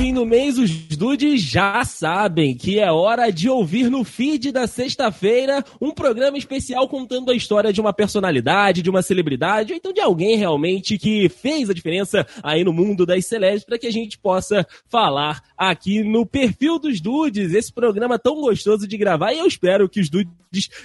No 0.00 0.06
fim 0.06 0.14
do 0.14 0.24
mês, 0.24 0.56
os 0.56 0.70
dudes 0.96 1.42
já 1.42 1.84
sabem 1.84 2.56
que 2.56 2.78
é 2.78 2.90
hora 2.90 3.30
de 3.30 3.50
ouvir 3.50 3.90
no 3.90 4.02
feed 4.02 4.50
da 4.50 4.66
sexta-feira 4.66 5.62
um 5.78 5.90
programa 5.90 6.38
especial 6.38 6.88
contando 6.88 7.30
a 7.30 7.34
história 7.34 7.70
de 7.70 7.82
uma 7.82 7.92
personalidade, 7.92 8.80
de 8.80 8.88
uma 8.88 9.02
celebridade, 9.02 9.74
ou 9.74 9.76
então 9.76 9.92
de 9.92 10.00
alguém 10.00 10.38
realmente 10.38 10.96
que 10.96 11.28
fez 11.28 11.68
a 11.68 11.74
diferença 11.74 12.26
aí 12.42 12.64
no 12.64 12.72
mundo 12.72 13.04
das 13.04 13.26
celebres 13.26 13.62
para 13.62 13.78
que 13.78 13.86
a 13.86 13.92
gente 13.92 14.16
possa 14.16 14.66
falar 14.88 15.42
aqui 15.54 16.02
no 16.02 16.24
perfil 16.24 16.78
dos 16.78 16.98
dudes, 16.98 17.52
esse 17.52 17.70
programa 17.70 18.18
tão 18.18 18.40
gostoso 18.40 18.88
de 18.88 18.96
gravar 18.96 19.34
e 19.34 19.38
eu 19.38 19.46
espero 19.46 19.86
que 19.86 20.00
os 20.00 20.08
dudes 20.08 20.30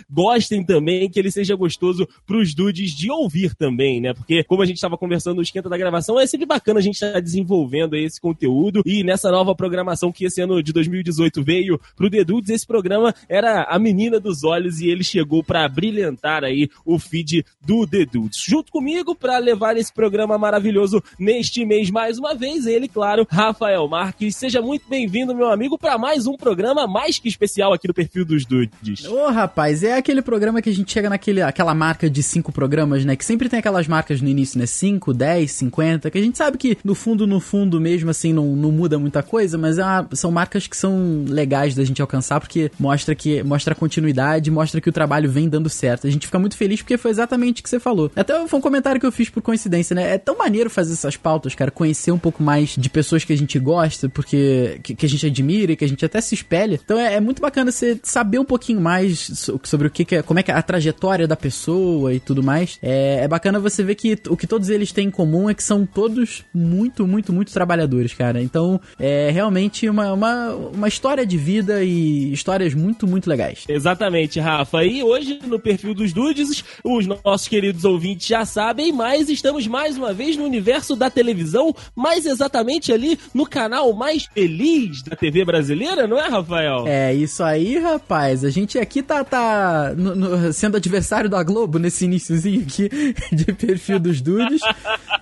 gostem 0.09 0.63
também, 0.63 1.09
que 1.09 1.17
ele 1.17 1.31
seja 1.31 1.55
gostoso 1.55 2.05
pros 2.27 2.53
dudes 2.53 2.91
de 2.91 3.09
ouvir 3.09 3.55
também, 3.55 4.01
né? 4.01 4.13
Porque 4.13 4.43
como 4.43 4.61
a 4.61 4.65
gente 4.65 4.75
estava 4.75 4.97
conversando 4.97 5.37
no 5.37 5.41
esquenta 5.41 5.69
da 5.69 5.77
gravação, 5.77 6.19
é 6.19 6.27
sempre 6.27 6.45
bacana 6.45 6.79
a 6.79 6.83
gente 6.83 6.95
estar 6.95 7.13
tá 7.13 7.19
desenvolvendo 7.21 7.95
esse 7.95 8.19
conteúdo 8.19 8.81
e 8.85 9.04
nessa 9.05 9.31
nova 9.31 9.55
programação 9.55 10.11
que 10.11 10.25
esse 10.25 10.41
ano 10.41 10.61
de 10.61 10.73
2018 10.73 11.43
veio 11.43 11.79
pro 11.95 12.09
The 12.09 12.23
Dudes, 12.23 12.49
esse 12.49 12.67
programa 12.67 13.13
era 13.29 13.63
a 13.63 13.79
menina 13.79 14.19
dos 14.19 14.43
olhos 14.43 14.79
e 14.79 14.89
ele 14.89 15.03
chegou 15.03 15.43
para 15.43 15.67
brilhantar 15.67 16.43
aí 16.43 16.69
o 16.85 16.99
feed 16.99 17.45
do 17.65 17.87
The 17.87 18.05
Dudes. 18.05 18.43
Junto 18.45 18.71
comigo 18.71 19.15
para 19.15 19.37
levar 19.37 19.77
esse 19.77 19.93
programa 19.93 20.37
maravilhoso 20.37 21.01
neste 21.19 21.65
mês 21.65 21.89
mais 21.89 22.17
uma 22.17 22.35
vez, 22.35 22.65
ele, 22.65 22.87
claro, 22.87 23.25
Rafael 23.29 23.87
Marques. 23.87 24.35
Seja 24.35 24.61
muito 24.61 24.87
bem-vindo, 24.89 25.35
meu 25.35 25.49
amigo, 25.49 25.77
para 25.77 25.97
mais 25.97 26.27
um 26.27 26.35
programa 26.35 26.87
mais 26.87 27.17
que 27.17 27.27
especial 27.27 27.73
aqui 27.73 27.87
no 27.87 27.93
perfil 27.93 28.25
dos 28.25 28.45
Dudes. 28.45 29.05
Ô, 29.05 29.29
rapaz, 29.29 29.83
é 29.83 29.97
aquele 29.97 30.21
programa 30.21 30.61
que 30.61 30.69
a 30.69 30.73
gente 30.73 30.91
chega 30.91 31.09
naquele 31.09 31.41
aquela 31.41 31.73
marca 31.73 32.09
de 32.09 32.21
cinco 32.21 32.51
programas, 32.51 33.05
né? 33.05 33.15
Que 33.15 33.25
sempre 33.25 33.49
tem 33.49 33.59
aquelas 33.59 33.87
marcas 33.87 34.21
no 34.21 34.27
início, 34.27 34.59
né? 34.59 34.65
5, 34.65 35.13
10, 35.13 35.51
50, 35.51 36.11
que 36.11 36.17
a 36.17 36.21
gente 36.21 36.37
sabe 36.37 36.57
que 36.57 36.77
no 36.83 36.93
fundo, 36.93 37.25
no 37.25 37.39
fundo 37.39 37.79
mesmo, 37.79 38.09
assim, 38.09 38.33
não, 38.33 38.55
não 38.55 38.71
muda 38.71 38.84
muita 38.97 39.23
coisa, 39.23 39.57
mas 39.57 39.77
é 39.77 39.83
uma, 39.83 40.07
são 40.13 40.31
marcas 40.31 40.67
que 40.67 40.77
são 40.77 41.25
legais 41.27 41.75
da 41.75 41.83
gente 41.83 42.01
alcançar, 42.01 42.39
porque 42.39 42.71
mostra 42.79 43.15
que 43.15 43.43
mostra 43.43 43.73
a 43.73 43.75
continuidade, 43.75 44.51
mostra 44.51 44.79
que 44.81 44.89
o 44.89 44.93
trabalho 44.93 45.29
vem 45.29 45.49
dando 45.49 45.69
certo. 45.69 46.07
A 46.07 46.09
gente 46.09 46.27
fica 46.27 46.39
muito 46.39 46.57
feliz 46.57 46.81
porque 46.81 46.97
foi 46.97 47.11
exatamente 47.11 47.61
o 47.61 47.63
que 47.63 47.69
você 47.69 47.79
falou. 47.79 48.11
Até 48.15 48.47
foi 48.47 48.59
um 48.59 48.61
comentário 48.61 48.99
que 48.99 49.05
eu 49.05 49.11
fiz 49.11 49.29
por 49.29 49.41
coincidência, 49.41 49.95
né? 49.95 50.15
É 50.15 50.17
tão 50.17 50.37
maneiro 50.37 50.69
fazer 50.69 50.93
essas 50.93 51.17
pautas, 51.17 51.55
cara, 51.55 51.71
conhecer 51.71 52.11
um 52.11 52.17
pouco 52.17 52.41
mais 52.43 52.75
de 52.77 52.89
pessoas 52.89 53.23
que 53.23 53.33
a 53.33 53.37
gente 53.37 53.57
gosta, 53.59 54.09
porque 54.09 54.79
que, 54.83 54.95
que 54.95 55.05
a 55.05 55.09
gente 55.09 55.25
admira 55.25 55.71
e 55.71 55.75
que 55.75 55.85
a 55.85 55.87
gente 55.87 56.05
até 56.05 56.21
se 56.21 56.35
espelha. 56.35 56.79
Então 56.83 56.99
é, 56.99 57.15
é 57.15 57.19
muito 57.19 57.41
bacana 57.41 57.71
você 57.71 57.99
saber 58.03 58.39
um 58.39 58.45
pouquinho 58.45 58.81
mais 58.81 59.47
sobre 59.63 59.87
o 59.87 59.91
que, 59.91 60.05
que 60.05 60.15
é, 60.17 60.21
como 60.21 60.39
é 60.39 60.43
que 60.43 60.51
é 60.51 60.55
a 60.55 60.61
trajetória 60.61 61.27
da 61.27 61.35
pessoa 61.35 62.13
e 62.13 62.19
tudo 62.19 62.43
mais. 62.43 62.77
É, 62.81 63.23
é 63.23 63.27
bacana 63.27 63.59
você 63.59 63.83
ver 63.83 63.95
que 63.95 64.17
o 64.29 64.37
que 64.37 64.47
todos 64.47 64.69
eles 64.69 64.91
têm 64.91 65.07
em 65.07 65.11
comum 65.11 65.49
é 65.49 65.53
que 65.53 65.63
são 65.63 65.85
todos 65.85 66.43
muito, 66.53 67.07
muito, 67.07 67.31
muito 67.31 67.51
trabalhadores, 67.51 68.13
cara. 68.13 68.41
Então 68.41 68.74
é 68.99 69.29
realmente 69.31 69.87
uma, 69.89 70.13
uma, 70.13 70.49
uma 70.49 70.87
história 70.87 71.25
de 71.25 71.37
vida 71.37 71.83
e 71.83 72.31
histórias 72.31 72.73
muito, 72.73 73.07
muito 73.07 73.29
legais. 73.29 73.63
Exatamente, 73.67 74.39
Rafa. 74.39 74.83
E 74.83 75.03
hoje 75.03 75.39
no 75.45 75.59
perfil 75.59 75.93
dos 75.93 76.13
Dudes, 76.13 76.63
os 76.83 77.05
nossos 77.05 77.47
queridos 77.47 77.85
ouvintes 77.85 78.27
já 78.27 78.45
sabem, 78.45 78.91
mas 78.91 79.29
estamos 79.29 79.67
mais 79.67 79.97
uma 79.97 80.13
vez 80.13 80.37
no 80.37 80.43
universo 80.43 80.95
da 80.95 81.09
televisão, 81.09 81.73
mais 81.95 82.25
exatamente 82.25 82.91
ali 82.91 83.17
no 83.33 83.45
canal 83.45 83.93
mais 83.93 84.25
feliz 84.33 85.01
da 85.03 85.15
TV 85.15 85.45
brasileira, 85.45 86.07
não 86.07 86.19
é, 86.19 86.27
Rafael? 86.27 86.87
É, 86.87 87.13
isso 87.13 87.43
aí, 87.43 87.77
rapaz. 87.77 88.43
A 88.43 88.49
gente 88.49 88.77
aqui 88.77 89.01
tá, 89.01 89.23
tá 89.23 89.93
no, 89.95 90.15
no, 90.15 90.53
sendo 90.53 90.77
adversário 90.77 91.29
da 91.29 91.41
Globo 91.43 91.79
nesse 91.79 92.05
iníciozinho 92.05 92.61
aqui 92.61 92.89
de 93.31 93.45
perfil 93.53 93.99
dos 93.99 94.21
Dudes. 94.21 94.61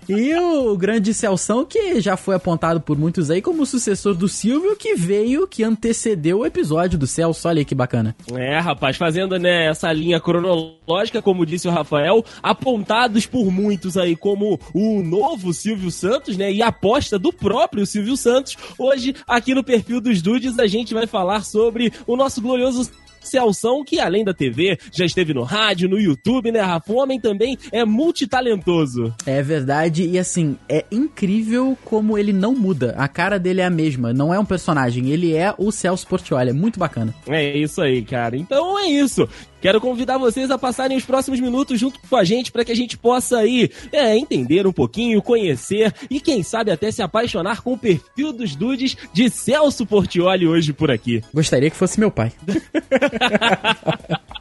e 0.07 0.35
o 0.35 0.75
grande 0.77 1.13
Celção, 1.13 1.65
que 1.65 2.01
já 2.01 2.17
foi 2.17 2.35
apontado 2.35 2.81
por 2.81 2.97
muitos 2.97 3.29
aí 3.29 3.41
como 3.43 3.65
sucessor 3.65 4.15
do 4.15 4.27
Silvio, 4.27 4.75
que 4.75 4.95
veio, 4.95 5.47
que 5.47 5.63
antecedeu 5.63 6.39
o 6.39 6.45
episódio 6.45 6.97
do 6.97 7.05
Celso. 7.05 7.47
Olha 7.47 7.59
aí 7.59 7.65
que 7.65 7.75
bacana. 7.75 8.15
É, 8.33 8.57
rapaz, 8.57 8.97
fazendo 8.97 9.37
né, 9.37 9.67
essa 9.67 9.91
linha 9.91 10.19
cronológica, 10.19 11.21
como 11.21 11.45
disse 11.45 11.67
o 11.67 11.71
Rafael, 11.71 12.23
apontados 12.41 13.25
por 13.25 13.51
muitos 13.51 13.97
aí 13.97 14.15
como 14.15 14.59
o 14.73 15.03
novo 15.03 15.53
Silvio 15.53 15.91
Santos, 15.91 16.37
né? 16.37 16.51
E 16.51 16.61
aposta 16.61 17.19
do 17.19 17.31
próprio 17.33 17.85
Silvio 17.85 18.15
Santos. 18.15 18.57
Hoje, 18.79 19.13
aqui 19.27 19.53
no 19.53 19.63
perfil 19.63 19.99
dos 19.99 20.21
Dudes, 20.21 20.57
a 20.57 20.65
gente 20.65 20.93
vai 20.93 21.05
falar 21.05 21.43
sobre 21.43 21.91
o 22.07 22.15
nosso 22.15 22.41
glorioso 22.41 22.89
Celção, 23.23 23.83
que 23.83 23.99
além 23.99 24.23
da 24.23 24.33
TV, 24.33 24.77
já 24.91 25.05
esteve 25.05 25.33
no 25.33 25.43
rádio, 25.43 25.89
no 25.89 25.99
YouTube, 25.99 26.51
né, 26.51 26.61
Rafa? 26.61 26.91
O 26.91 26.97
homem 26.97 27.19
também 27.19 27.57
é 27.71 27.85
multitalentoso. 27.85 29.13
É 29.25 29.41
verdade, 29.41 30.07
e 30.07 30.19
assim, 30.19 30.57
é 30.67 30.85
incrível 30.91 31.77
como 31.83 32.17
ele 32.17 32.33
não 32.33 32.53
muda. 32.53 32.93
A 32.97 33.07
cara 33.07 33.39
dele 33.39 33.61
é 33.61 33.65
a 33.65 33.69
mesma, 33.69 34.13
não 34.13 34.33
é 34.33 34.39
um 34.39 34.45
personagem, 34.45 35.09
ele 35.09 35.33
é 35.33 35.53
o 35.57 35.71
Celso 35.71 36.07
Portioli, 36.07 36.49
é 36.49 36.53
muito 36.53 36.79
bacana. 36.79 37.13
É 37.27 37.57
isso 37.57 37.81
aí, 37.81 38.03
cara. 38.03 38.35
Então 38.35 38.79
é 38.79 38.87
isso. 38.87 39.27
Quero 39.63 39.79
convidar 39.79 40.17
vocês 40.17 40.51
a 40.51 40.57
passarem 40.57 40.97
os 40.97 41.05
próximos 41.05 41.39
minutos 41.39 41.79
junto 41.79 41.97
com 42.09 42.17
a 42.17 42.25
gente 42.25 42.51
para 42.51 42.65
que 42.65 42.71
a 42.73 42.75
gente 42.75 42.97
possa 42.97 43.37
aí 43.37 43.71
é, 43.93 44.13
entender 44.17 44.67
um 44.67 44.73
pouquinho, 44.73 45.21
conhecer 45.21 45.95
e 46.09 46.19
quem 46.19 46.43
sabe 46.43 46.69
até 46.69 46.91
se 46.91 47.01
apaixonar 47.01 47.61
com 47.61 47.71
o 47.71 47.77
perfil 47.77 48.33
dos 48.33 48.57
dudes 48.57 48.97
de 49.13 49.29
Celso 49.29 49.85
Portioli 49.85 50.45
hoje 50.45 50.73
por 50.73 50.91
aqui. 50.91 51.23
Gostaria 51.33 51.69
que 51.69 51.77
fosse 51.77 51.97
meu 51.97 52.11
pai. 52.11 52.33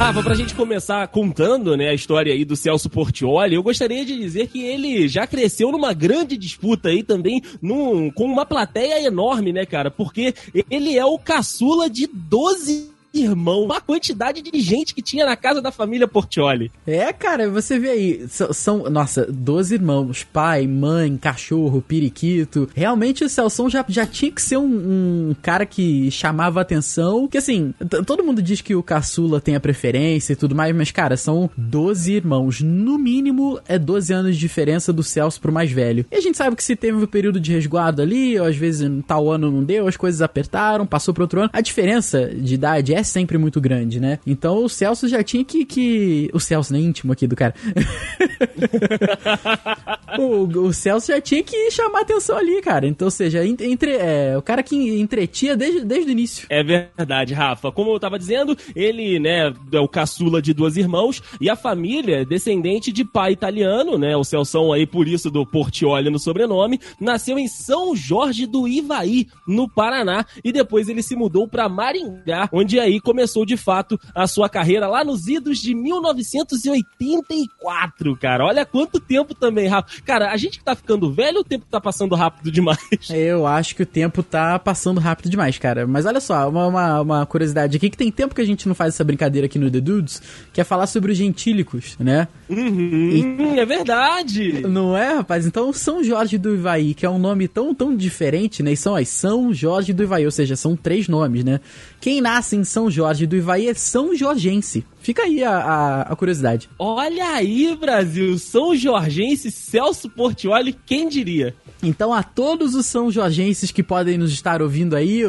Rafa, 0.00 0.22
pra 0.22 0.34
gente 0.34 0.54
começar 0.54 1.06
contando, 1.08 1.76
né, 1.76 1.90
a 1.90 1.94
história 1.94 2.32
aí 2.32 2.42
do 2.42 2.56
Celso 2.56 2.88
Portioli, 2.88 3.54
eu 3.54 3.62
gostaria 3.62 4.02
de 4.02 4.16
dizer 4.16 4.48
que 4.48 4.64
ele 4.64 5.06
já 5.06 5.26
cresceu 5.26 5.70
numa 5.70 5.92
grande 5.92 6.38
disputa 6.38 6.88
aí 6.88 7.02
também, 7.02 7.42
num, 7.60 8.10
com 8.10 8.24
uma 8.24 8.46
plateia 8.46 9.06
enorme, 9.06 9.52
né, 9.52 9.66
cara? 9.66 9.90
Porque 9.90 10.34
ele 10.70 10.96
é 10.96 11.04
o 11.04 11.18
caçula 11.18 11.90
de 11.90 12.06
12 12.06 12.90
irmão, 13.12 13.64
uma 13.64 13.80
quantidade 13.80 14.42
de 14.42 14.60
gente 14.60 14.94
que 14.94 15.02
tinha 15.02 15.26
na 15.26 15.36
casa 15.36 15.60
da 15.60 15.72
família 15.72 16.06
Portioli. 16.06 16.70
É, 16.86 17.12
cara, 17.12 17.50
você 17.50 17.78
vê 17.78 17.90
aí, 17.90 18.26
são, 18.28 18.88
nossa, 18.90 19.26
12 19.30 19.74
irmãos, 19.74 20.24
pai, 20.24 20.66
mãe, 20.66 21.16
cachorro, 21.16 21.82
periquito. 21.82 22.68
Realmente 22.74 23.24
o 23.24 23.28
Celso 23.28 23.68
já, 23.68 23.84
já 23.88 24.06
tinha 24.06 24.30
que 24.30 24.40
ser 24.40 24.56
um, 24.56 25.30
um 25.30 25.36
cara 25.42 25.66
que 25.66 26.10
chamava 26.10 26.60
atenção, 26.60 27.26
que 27.26 27.38
assim, 27.38 27.74
todo 28.06 28.24
mundo 28.24 28.40
diz 28.40 28.60
que 28.60 28.74
o 28.74 28.82
caçula 28.82 29.40
tem 29.40 29.56
a 29.56 29.60
preferência 29.60 30.32
e 30.32 30.36
tudo 30.36 30.54
mais, 30.54 30.74
mas 30.74 30.90
cara, 30.90 31.16
são 31.16 31.50
12 31.56 32.12
irmãos, 32.12 32.60
no 32.60 32.98
mínimo 32.98 33.60
é 33.66 33.78
12 33.78 34.12
anos 34.12 34.34
de 34.34 34.40
diferença 34.40 34.92
do 34.92 35.02
Celso 35.02 35.40
pro 35.40 35.52
mais 35.52 35.70
velho. 35.70 36.06
E 36.10 36.16
a 36.16 36.20
gente 36.20 36.36
sabe 36.36 36.56
que 36.56 36.64
se 36.64 36.76
teve 36.76 36.96
um 36.96 37.06
período 37.06 37.40
de 37.40 37.52
resguardo 37.52 38.02
ali, 38.02 38.38
ou 38.38 38.46
às 38.46 38.56
vezes 38.56 38.82
em 38.82 39.00
tal 39.02 39.30
ano 39.30 39.50
não 39.50 39.64
deu, 39.64 39.86
as 39.86 39.96
coisas 39.96 40.22
apertaram, 40.22 40.86
passou 40.86 41.12
pro 41.12 41.24
outro 41.24 41.40
ano. 41.40 41.50
A 41.52 41.60
diferença 41.60 42.26
de 42.26 42.54
idade 42.54 42.94
é 42.94 42.99
é 43.00 43.02
sempre 43.02 43.38
muito 43.38 43.60
grande, 43.60 44.00
né? 44.00 44.18
Então 44.26 44.64
o 44.64 44.68
Celso 44.68 45.08
já 45.08 45.22
tinha 45.22 45.44
que. 45.44 45.64
que... 45.64 46.30
O 46.32 46.40
Celso, 46.40 46.72
nem 46.72 46.84
íntimo 46.84 47.12
aqui 47.12 47.26
do 47.26 47.36
cara. 47.36 47.54
o, 50.18 50.66
o 50.66 50.72
Celso 50.72 51.08
já 51.08 51.20
tinha 51.20 51.42
que 51.42 51.70
chamar 51.70 52.02
atenção 52.02 52.36
ali, 52.36 52.60
cara. 52.62 52.86
Então, 52.86 53.06
ou 53.06 53.10
seja, 53.10 53.44
entre, 53.44 53.92
é, 53.92 54.36
o 54.36 54.42
cara 54.42 54.62
que 54.62 55.00
entretia 55.00 55.56
desde, 55.56 55.84
desde 55.84 56.10
o 56.10 56.12
início. 56.12 56.46
É 56.48 56.62
verdade, 56.62 57.34
Rafa. 57.34 57.72
Como 57.72 57.90
eu 57.90 58.00
tava 58.00 58.18
dizendo, 58.18 58.56
ele, 58.74 59.18
né, 59.18 59.52
é 59.72 59.80
o 59.80 59.88
caçula 59.88 60.40
de 60.40 60.52
duas 60.52 60.76
irmãos 60.76 61.22
e 61.40 61.48
a 61.48 61.56
família 61.56 62.20
é 62.20 62.24
descendente 62.24 62.92
de 62.92 63.04
pai 63.04 63.32
italiano, 63.32 63.98
né? 63.98 64.16
O 64.16 64.24
Celso 64.24 64.72
aí, 64.72 64.86
por 64.86 65.08
isso 65.08 65.30
do 65.30 65.46
Portioli 65.46 66.10
no 66.10 66.18
sobrenome, 66.18 66.80
nasceu 67.00 67.38
em 67.38 67.48
São 67.48 67.94
Jorge 67.94 68.46
do 68.46 68.68
Ivaí, 68.68 69.26
no 69.46 69.68
Paraná, 69.68 70.24
e 70.44 70.52
depois 70.52 70.88
ele 70.88 71.02
se 71.02 71.16
mudou 71.16 71.48
para 71.48 71.68
Maringá, 71.68 72.48
onde 72.52 72.78
aí 72.78 72.89
aí 72.90 73.00
começou 73.00 73.46
de 73.46 73.56
fato 73.56 73.98
a 74.14 74.26
sua 74.26 74.46
carreira 74.48 74.86
lá 74.86 75.02
nos 75.04 75.26
idos 75.26 75.58
de 75.58 75.74
1984, 75.74 78.16
cara. 78.16 78.44
Olha 78.44 78.66
quanto 78.66 79.00
tempo 79.00 79.34
também, 79.34 79.68
Rafa. 79.68 79.88
Cara, 80.04 80.30
a 80.30 80.36
gente 80.36 80.58
que 80.58 80.64
tá 80.64 80.76
ficando 80.76 81.10
velho 81.12 81.38
ou 81.38 81.42
o 81.42 81.44
tempo 81.44 81.64
tá 81.70 81.80
passando 81.80 82.14
rápido 82.14 82.50
demais? 82.50 82.78
Eu 83.10 83.46
acho 83.46 83.74
que 83.74 83.82
o 83.82 83.86
tempo 83.86 84.22
tá 84.22 84.58
passando 84.58 85.00
rápido 85.00 85.30
demais, 85.30 85.58
cara. 85.58 85.86
Mas 85.86 86.06
olha 86.06 86.20
só, 86.20 86.48
uma, 86.48 86.66
uma, 86.66 87.00
uma 87.00 87.26
curiosidade 87.26 87.76
aqui 87.76 87.90
que 87.90 87.96
tem 87.96 88.10
tempo 88.10 88.34
que 88.34 88.40
a 88.40 88.46
gente 88.46 88.66
não 88.68 88.74
faz 88.74 88.94
essa 88.94 89.04
brincadeira 89.04 89.46
aqui 89.46 89.58
no 89.58 89.70
The 89.70 89.80
Dudes, 89.80 90.22
que 90.52 90.60
é 90.60 90.64
falar 90.64 90.86
sobre 90.86 91.12
os 91.12 91.18
gentílicos, 91.18 91.96
né? 91.98 92.28
Uhum, 92.48 93.10
e... 93.10 93.58
É 93.58 93.64
verdade! 93.64 94.66
Não 94.66 94.96
é, 94.96 95.14
rapaz? 95.14 95.46
Então, 95.46 95.72
São 95.72 96.02
Jorge 96.02 96.38
do 96.38 96.54
Ivaí, 96.54 96.94
que 96.94 97.06
é 97.06 97.10
um 97.10 97.18
nome 97.18 97.48
tão, 97.48 97.74
tão 97.74 97.96
diferente, 97.96 98.62
né? 98.62 98.72
E 98.72 98.76
são 98.76 98.94
as 98.94 99.08
São 99.08 99.52
Jorge 99.52 99.92
do 99.92 100.02
Ivaí, 100.02 100.24
ou 100.24 100.30
seja, 100.30 100.56
são 100.56 100.76
três 100.76 101.08
nomes, 101.08 101.44
né? 101.44 101.60
Quem 102.00 102.20
nasce 102.20 102.56
em 102.56 102.64
São 102.64 102.79
Jorge 102.88 103.26
do 103.26 103.36
Ivaí 103.36 103.68
é 103.68 103.74
São 103.74 104.14
Jorgense. 104.14 104.86
Fica 105.00 105.22
aí 105.24 105.42
a, 105.42 105.56
a, 105.58 106.02
a 106.02 106.16
curiosidade. 106.16 106.70
Olha 106.78 107.32
aí, 107.32 107.76
Brasil! 107.78 108.38
São 108.38 108.76
Jorgense, 108.76 109.50
Celso 109.50 110.08
Portioli, 110.08 110.72
quem 110.86 111.08
diria? 111.08 111.54
Então, 111.82 112.14
a 112.14 112.22
todos 112.22 112.76
os 112.76 112.86
São 112.86 113.10
Jorgenses 113.10 113.72
que 113.72 113.82
podem 113.82 114.16
nos 114.16 114.32
estar 114.32 114.62
ouvindo 114.62 114.94
aí, 114.94 115.22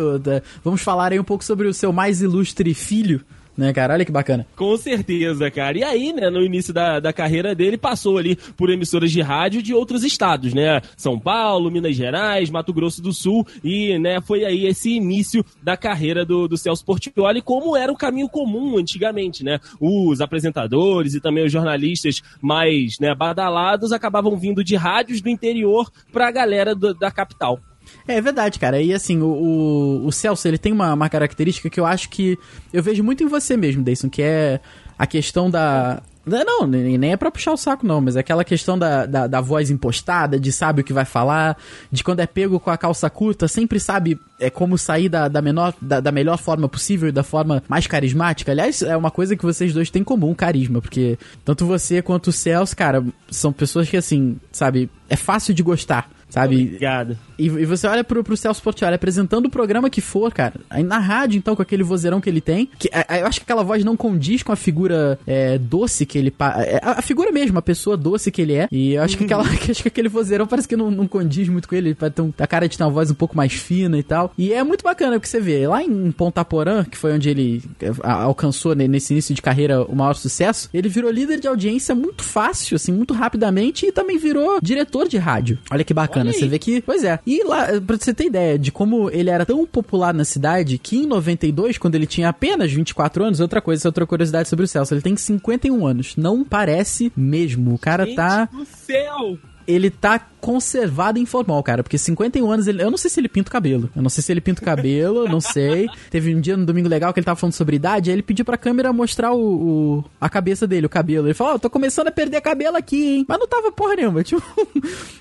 vamos 0.64 0.82
falar 0.82 1.12
aí 1.12 1.20
um 1.20 1.24
pouco 1.24 1.44
sobre 1.44 1.68
o 1.68 1.74
seu 1.74 1.92
mais 1.92 2.22
ilustre 2.22 2.74
filho, 2.74 3.22
né, 3.62 3.72
cara? 3.72 3.94
Olha 3.94 4.04
que 4.04 4.12
bacana. 4.12 4.46
Com 4.56 4.76
certeza, 4.76 5.50
cara. 5.52 5.78
E 5.78 5.84
aí, 5.84 6.12
né, 6.12 6.30
no 6.30 6.42
início 6.42 6.74
da, 6.74 7.00
da 7.00 7.14
carreira 7.14 7.54
dele, 7.54 7.78
passou 7.78 8.18
ali 8.18 8.36
por 8.58 8.70
emissoras 8.70 9.12
de 9.12 9.22
rádio 9.22 9.62
de 9.62 9.74
outros 9.74 10.04
estados, 10.04 10.54
né? 10.54 10.82
São 10.98 11.20
Paulo, 11.20 11.70
Minas 11.70 11.96
Gerais, 11.96 12.50
Mato 12.50 12.74
Grosso 12.74 13.02
do 13.02 13.14
Sul, 13.14 13.46
e, 13.64 13.98
né, 14.00 14.20
foi 14.20 14.44
aí 14.44 14.66
esse 14.66 14.90
início 14.90 15.46
da 15.62 15.78
carreira 15.78 16.26
do, 16.26 16.48
do 16.48 16.58
Celso 16.58 16.84
Portioli, 16.84 17.42
como 17.42 17.78
era 17.78 17.92
o 17.92 17.98
caminho 17.98 18.28
comum 18.28 18.78
antigamente, 18.78 19.44
né? 19.44 19.60
Os 19.80 20.20
apresentadores 20.20 21.14
e 21.14 21.22
também 21.22 21.46
os 21.46 21.52
jornalistas 21.52 22.22
mais, 22.42 22.98
né, 23.00 23.14
badalados 23.14 23.92
acabavam 23.92 24.36
vindo 24.36 24.64
de 24.64 24.76
rádios 24.76 25.22
do 25.22 25.30
interior 25.30 25.92
pra 26.12 26.32
galera 26.32 26.74
do, 26.74 26.94
da 26.94 27.12
capital. 27.12 27.60
É, 28.08 28.16
é 28.16 28.22
verdade, 28.22 28.60
cara. 28.60 28.82
E 28.82 28.94
assim, 28.94 29.22
o, 29.22 29.28
o, 29.28 30.08
o 30.08 30.12
Celso, 30.12 30.48
ele 30.48 30.58
tem 30.58 30.72
uma, 30.72 30.94
uma 30.94 31.10
característica 31.10 31.70
que 31.70 31.80
eu 31.80 31.86
acho 31.86 32.10
que 32.10 32.38
eu 32.74 32.82
vejo 32.82 33.04
muito 33.04 33.24
em 33.24 33.28
você 33.28 33.56
mesmo, 33.56 33.84
Dayson, 33.84 34.10
que 34.10 34.22
é 34.22 34.60
a 34.98 35.08
questão 35.08 35.50
da, 35.50 36.02
não, 36.26 36.68
nem 36.68 37.12
é 37.12 37.18
pra 37.18 37.32
puxar 37.32 37.52
o 37.52 37.58
saco, 37.58 37.86
não, 37.86 38.00
mas 38.00 38.16
é 38.16 38.20
aquela 38.20 38.44
questão 38.44 38.78
da, 38.78 39.08
da, 39.08 39.26
da, 39.26 39.42
voz 39.42 39.72
impostada, 39.72 40.40
de 40.40 40.52
sabe 40.52 40.82
o 40.82 40.84
que 40.84 40.94
vai 40.94 41.06
falar, 41.06 41.58
de 41.92 42.04
quando 42.04 42.20
é 42.20 42.28
pego 42.28 42.60
com 42.60 42.70
a 42.70 42.78
calça 42.78 43.10
curta, 43.10 43.48
sempre 43.48 43.80
sabe 43.80 44.20
é, 44.40 44.50
como 44.50 44.78
sair 44.78 45.10
da, 45.10 45.28
da, 45.28 45.42
menor, 45.42 45.74
da, 45.82 46.00
da 46.00 46.12
melhor 46.12 46.38
forma 46.38 46.70
possível 46.70 47.10
e 47.10 47.12
da 47.12 47.24
forma 47.24 47.64
mais 47.68 47.88
carismática. 47.88 48.52
Aliás, 48.52 48.84
é 48.84 48.96
uma 48.96 49.10
coisa 49.10 49.36
que 49.36 49.44
vocês 49.44 49.74
dois 49.74 49.90
têm 49.90 50.02
em 50.02 50.06
comum, 50.06 50.36
carisma, 50.36 50.80
porque 50.80 51.18
tanto 51.44 51.66
você 51.66 52.02
quanto 52.04 52.28
o 52.28 52.32
Celso, 52.32 52.78
cara, 52.78 53.04
são 53.30 53.52
pessoas 53.52 53.90
que, 53.90 53.98
assim, 53.98 54.40
sabe, 54.52 54.92
é 55.10 55.16
fácil 55.16 55.56
de 55.56 55.64
gostar 55.64 56.08
sabe? 56.32 56.64
Obrigado. 56.64 57.18
E, 57.38 57.46
e, 57.46 57.66
você 57.66 57.86
olha 57.88 58.04
pro, 58.04 58.24
pro 58.24 58.38
Celso 58.38 58.62
Portioli 58.64 58.96
apresentando 58.96 59.46
o 59.46 59.50
programa 59.50 59.90
que 59.90 60.02
for, 60.02 60.34
cara. 60.34 60.56
Aí 60.70 60.84
na 60.84 60.98
rádio, 60.98 61.38
então, 61.38 61.56
com 61.56 61.62
aquele 61.62 61.84
vozeirão 61.84 62.22
que 62.22 62.30
ele 62.30 62.42
tem. 62.42 62.70
Que, 62.80 62.90
a, 62.94 63.20
eu 63.20 63.28
acho 63.28 63.40
que 63.40 63.44
aquela 63.44 63.64
voz 63.64 63.84
não 63.84 63.98
condiz 63.98 64.42
com 64.42 64.52
a 64.52 64.56
figura 64.56 65.20
é, 65.28 65.58
doce 65.58 66.06
que 66.06 66.18
ele. 66.18 66.34
É, 66.66 66.80
a, 66.82 67.00
a, 67.00 67.02
figura 67.02 67.32
mesmo, 67.32 67.60
a 67.60 67.62
pessoa 67.62 67.98
doce 67.98 68.32
que 68.32 68.42
ele 68.42 68.54
é. 68.54 68.68
E 68.72 68.94
eu 68.94 69.04
acho 69.04 69.18
que, 69.18 69.26
aquela, 69.26 69.44
que, 69.44 69.70
acho 69.72 69.82
que 69.82 69.88
aquele 69.90 70.10
vozeirão 70.10 70.48
parece 70.48 70.68
que 70.68 70.76
não, 70.76 70.90
não 70.90 71.08
condiz 71.08 71.50
muito 71.50 71.68
com 71.68 71.76
ele. 71.76 71.90
Ele 71.90 72.10
ter 72.10 72.22
um, 72.22 72.32
a 72.40 72.48
cara 72.48 72.68
de 72.68 72.78
ter 72.78 72.84
uma 72.84 72.90
voz 72.90 73.12
um 73.12 73.16
pouco 73.16 73.36
mais 73.36 73.54
fina 73.54 73.98
e 73.98 74.04
tal. 74.04 74.32
E 74.38 74.54
é 74.54 74.64
muito 74.64 74.84
bacana 74.84 75.14
porque 75.14 75.28
você 75.28 75.40
vê. 75.40 75.68
Lá 75.68 75.84
em 75.84 76.12
Ponta 76.12 76.46
Porã, 76.46 76.84
que 76.84 76.98
foi 76.98 77.14
onde 77.14 77.30
ele 77.30 77.64
é, 77.82 77.92
alcançou 78.04 78.76
né, 78.76 78.88
nesse 78.88 79.14
início 79.14 79.36
de 79.36 79.42
carreira 79.42 79.84
o 79.84 79.96
maior 79.96 80.14
sucesso, 80.14 80.70
ele 80.74 80.88
virou 80.88 81.12
líder 81.12 81.40
de 81.40 81.48
audiência 81.48 81.94
muito 81.94 82.24
fácil, 82.24 82.76
assim, 82.76 82.92
muito 82.92 83.14
rapidamente. 83.14 83.86
E 83.88 83.92
também 83.92 84.18
virou 84.18 84.60
diretor 84.62 85.08
de 85.08 85.18
rádio. 85.18 85.58
Olha 85.70 85.84
que 85.84 85.94
bacana. 85.94 86.21
Você 86.24 86.48
vê 86.48 86.60
que. 86.60 86.82
Pois 86.82 87.04
é. 87.04 87.20
E 87.26 87.44
lá, 87.44 87.68
pra 87.86 87.98
você 87.98 88.14
ter 88.14 88.26
ideia 88.26 88.58
de 88.58 88.72
como 88.72 89.10
ele 89.10 89.30
era 89.30 89.46
tão 89.46 89.66
popular 89.66 90.14
na 90.14 90.26
cidade, 90.26 90.78
que 90.78 90.98
em 90.98 91.06
92, 91.06 91.78
quando 91.78 91.96
ele 91.96 92.06
tinha 92.06 92.30
apenas 92.30 92.72
24 92.72 93.24
anos, 93.24 93.40
outra 93.40 93.62
coisa, 93.62 93.88
outra 93.88 94.06
curiosidade 94.06 94.50
sobre 94.50 94.66
o 94.66 94.68
Celso, 94.68 94.94
ele 94.94 95.02
tem 95.02 95.16
51 95.16 95.86
anos. 95.86 96.16
Não 96.16 96.44
parece 96.44 97.12
mesmo. 97.16 97.74
O 97.74 97.78
cara 97.78 98.06
Gente 98.06 98.16
tá. 98.16 98.46
Do 98.46 98.66
céu! 98.66 99.38
Ele 99.68 99.90
tá 99.90 100.20
conservado 100.42 101.20
e 101.20 101.22
informal, 101.22 101.62
cara. 101.62 101.84
Porque 101.84 101.98
51 101.98 102.52
anos, 102.52 102.68
ele, 102.68 102.82
eu 102.82 102.90
não 102.90 102.98
sei 102.98 103.10
se 103.10 103.20
ele 103.20 103.30
pinta 103.30 103.50
o 103.50 103.52
cabelo. 103.52 103.90
Eu 103.96 104.02
não 104.02 104.10
sei 104.10 104.24
se 104.24 104.32
ele 104.32 104.42
pinta 104.42 104.62
o 104.62 104.66
cabelo, 104.66 105.28
não 105.30 105.40
sei. 105.40 105.88
Teve 106.10 106.36
um 106.36 106.42
dia 106.42 106.58
no 106.58 106.66
Domingo 106.66 106.90
Legal 106.90 107.14
que 107.14 107.20
ele 107.20 107.26
tava 107.26 107.40
falando 107.40 107.54
sobre 107.54 107.76
idade, 107.76 108.10
aí 108.10 108.16
ele 108.16 108.24
pediu 108.24 108.44
pra 108.44 108.58
câmera 108.58 108.92
mostrar 108.92 109.32
o, 109.32 109.40
o 109.40 110.04
a 110.20 110.28
cabeça 110.30 110.66
dele, 110.66 110.88
o 110.88 110.90
cabelo. 110.90 111.28
Ele 111.28 111.34
falou, 111.34 111.54
ó, 111.54 111.56
oh, 111.56 111.60
tô 111.60 111.70
começando 111.70 112.08
a 112.08 112.12
perder 112.12 112.42
cabelo 112.42 112.76
aqui, 112.76 113.18
hein? 113.18 113.26
Mas 113.28 113.40
não 113.40 113.48
tava 113.48 113.72
porra 113.72 113.96
nenhuma. 113.96 114.24
Tinha 114.32 114.42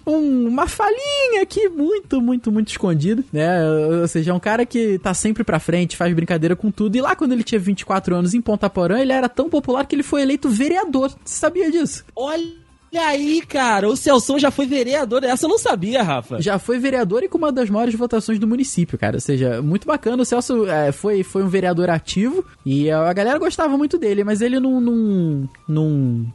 um, 0.06 0.10
um, 0.10 0.48
uma 0.48 0.66
falinha 0.66 1.42
aqui 1.42 1.68
muito, 1.68 2.20
muito, 2.20 2.50
muito 2.50 2.68
escondida, 2.68 3.22
né? 3.32 3.62
Ou 4.00 4.08
seja, 4.08 4.30
é 4.30 4.34
um 4.34 4.40
cara 4.40 4.64
que 4.64 4.98
tá 4.98 5.12
sempre 5.12 5.44
pra 5.44 5.60
frente, 5.60 5.96
faz 5.96 6.14
brincadeira 6.14 6.56
com 6.56 6.70
tudo. 6.70 6.96
E 6.96 7.00
lá 7.00 7.14
quando 7.14 7.32
ele 7.32 7.44
tinha 7.44 7.58
24 7.58 8.14
anos 8.14 8.32
em 8.32 8.40
Ponta 8.40 8.70
Porã, 8.70 8.98
ele 8.98 9.12
era 9.12 9.28
tão 9.28 9.50
popular 9.50 9.86
que 9.86 9.94
ele 9.94 10.02
foi 10.02 10.22
eleito 10.22 10.48
vereador. 10.48 11.10
Você 11.24 11.38
sabia 11.38 11.70
disso? 11.70 12.04
Olha 12.16 12.59
e 12.92 12.98
aí, 12.98 13.40
cara, 13.42 13.88
o 13.88 13.96
Celso 13.96 14.38
já 14.38 14.50
foi 14.50 14.66
vereador. 14.66 15.22
Essa 15.24 15.46
eu 15.46 15.50
não 15.50 15.58
sabia, 15.58 16.02
Rafa. 16.02 16.40
Já 16.40 16.58
foi 16.58 16.78
vereador 16.78 17.22
e 17.22 17.28
com 17.28 17.38
uma 17.38 17.52
das 17.52 17.70
maiores 17.70 17.94
votações 17.94 18.38
do 18.38 18.46
município, 18.46 18.98
cara. 18.98 19.16
Ou 19.16 19.20
seja, 19.20 19.62
muito 19.62 19.86
bacana. 19.86 20.22
O 20.22 20.26
Celso 20.26 20.66
é, 20.66 20.90
foi, 20.90 21.22
foi 21.22 21.42
um 21.42 21.48
vereador 21.48 21.90
ativo 21.90 22.44
e 22.66 22.90
a 22.90 23.12
galera 23.12 23.38
gostava 23.38 23.76
muito 23.78 23.96
dele, 23.96 24.24
mas 24.24 24.40
ele 24.40 24.58
não, 24.58 24.80
não, 24.80 25.48
não 25.68 26.26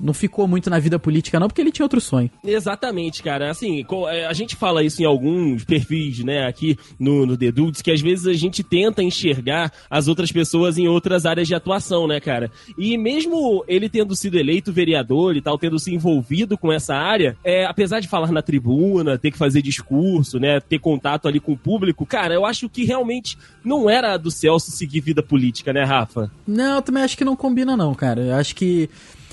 não 0.00 0.14
ficou 0.14 0.46
muito 0.46 0.70
na 0.70 0.78
vida 0.78 0.98
política, 0.98 1.38
não, 1.38 1.48
porque 1.48 1.60
ele 1.60 1.72
tinha 1.72 1.84
outro 1.84 2.00
sonho. 2.00 2.30
Exatamente, 2.44 3.22
cara. 3.22 3.50
Assim, 3.50 3.84
é, 4.10 4.26
a 4.26 4.32
gente 4.32 4.56
fala 4.56 4.82
isso 4.82 5.02
em 5.02 5.04
alguns 5.04 5.64
perfis, 5.64 6.24
né, 6.24 6.46
aqui 6.46 6.78
no, 6.98 7.26
no 7.26 7.36
The 7.36 7.52
Dudes, 7.52 7.82
que 7.82 7.90
às 7.90 8.00
vezes 8.00 8.26
a 8.26 8.32
gente 8.32 8.62
tenta 8.62 9.02
enxergar 9.02 9.72
as 9.90 10.08
outras 10.08 10.32
pessoas 10.32 10.78
em 10.78 10.88
outras 10.88 11.26
áreas 11.26 11.48
de 11.48 11.54
atuação, 11.54 12.06
né, 12.06 12.20
cara? 12.20 12.50
E 12.76 12.96
mesmo 12.96 13.64
ele 13.66 13.88
tendo 13.88 14.14
sido 14.14 14.38
eleito 14.38 14.72
vereador 14.72 15.36
e 15.36 15.40
tal, 15.40 15.58
tendo 15.58 15.78
se 15.78 15.94
envolvido 15.94 16.56
com 16.56 16.72
essa 16.72 16.94
área, 16.94 17.36
é, 17.44 17.64
apesar 17.64 18.00
de 18.00 18.08
falar 18.08 18.32
na 18.32 18.42
tribuna, 18.42 19.18
ter 19.18 19.30
que 19.30 19.38
fazer 19.38 19.62
discurso, 19.62 20.38
né, 20.38 20.60
ter 20.60 20.78
contato 20.78 21.28
ali 21.28 21.40
com 21.40 21.52
o 21.52 21.58
público, 21.58 22.06
cara, 22.06 22.34
eu 22.34 22.44
acho 22.44 22.68
que 22.68 22.84
realmente 22.84 23.36
não 23.64 23.88
era 23.88 24.16
do 24.16 24.30
Celso 24.30 24.70
seguir 24.70 25.00
vida 25.00 25.22
política, 25.22 25.72
né, 25.72 25.84
Rafa? 25.84 26.30
Não, 26.46 26.76
eu 26.76 26.82
também 26.82 27.02
acho 27.02 27.16
que 27.16 27.24
não 27.24 27.36
combina, 27.36 27.76
não, 27.76 27.94
cara. 27.94 28.20
Eu 28.20 28.34
acho 28.34 28.54
que 28.54 28.88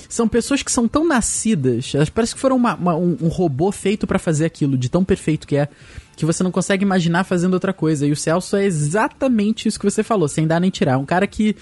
são 0.08 0.28
pessoas 0.28 0.62
que 0.62 0.70
são 0.70 0.86
tão 0.86 1.06
nascidas, 1.06 1.92
elas 1.94 2.10
parece 2.10 2.34
que 2.34 2.40
foram 2.40 2.56
uma, 2.56 2.74
uma, 2.74 2.96
um, 2.96 3.16
um 3.22 3.28
robô 3.28 3.70
feito 3.72 4.06
para 4.06 4.18
fazer 4.18 4.44
aquilo, 4.44 4.76
de 4.76 4.88
tão 4.88 5.04
perfeito 5.04 5.46
que 5.46 5.56
é, 5.56 5.68
que 6.16 6.24
você 6.24 6.42
não 6.42 6.50
consegue 6.50 6.84
imaginar 6.84 7.24
fazendo 7.24 7.54
outra 7.54 7.72
coisa. 7.72 8.06
E 8.06 8.12
o 8.12 8.16
Celso 8.16 8.56
é 8.56 8.64
exatamente 8.64 9.68
isso 9.68 9.78
que 9.78 9.88
você 9.88 10.02
falou, 10.02 10.28
sem 10.28 10.46
dar 10.46 10.60
nem 10.60 10.70
tirar. 10.70 10.98
Um 10.98 11.04
cara 11.04 11.26
que 11.26 11.56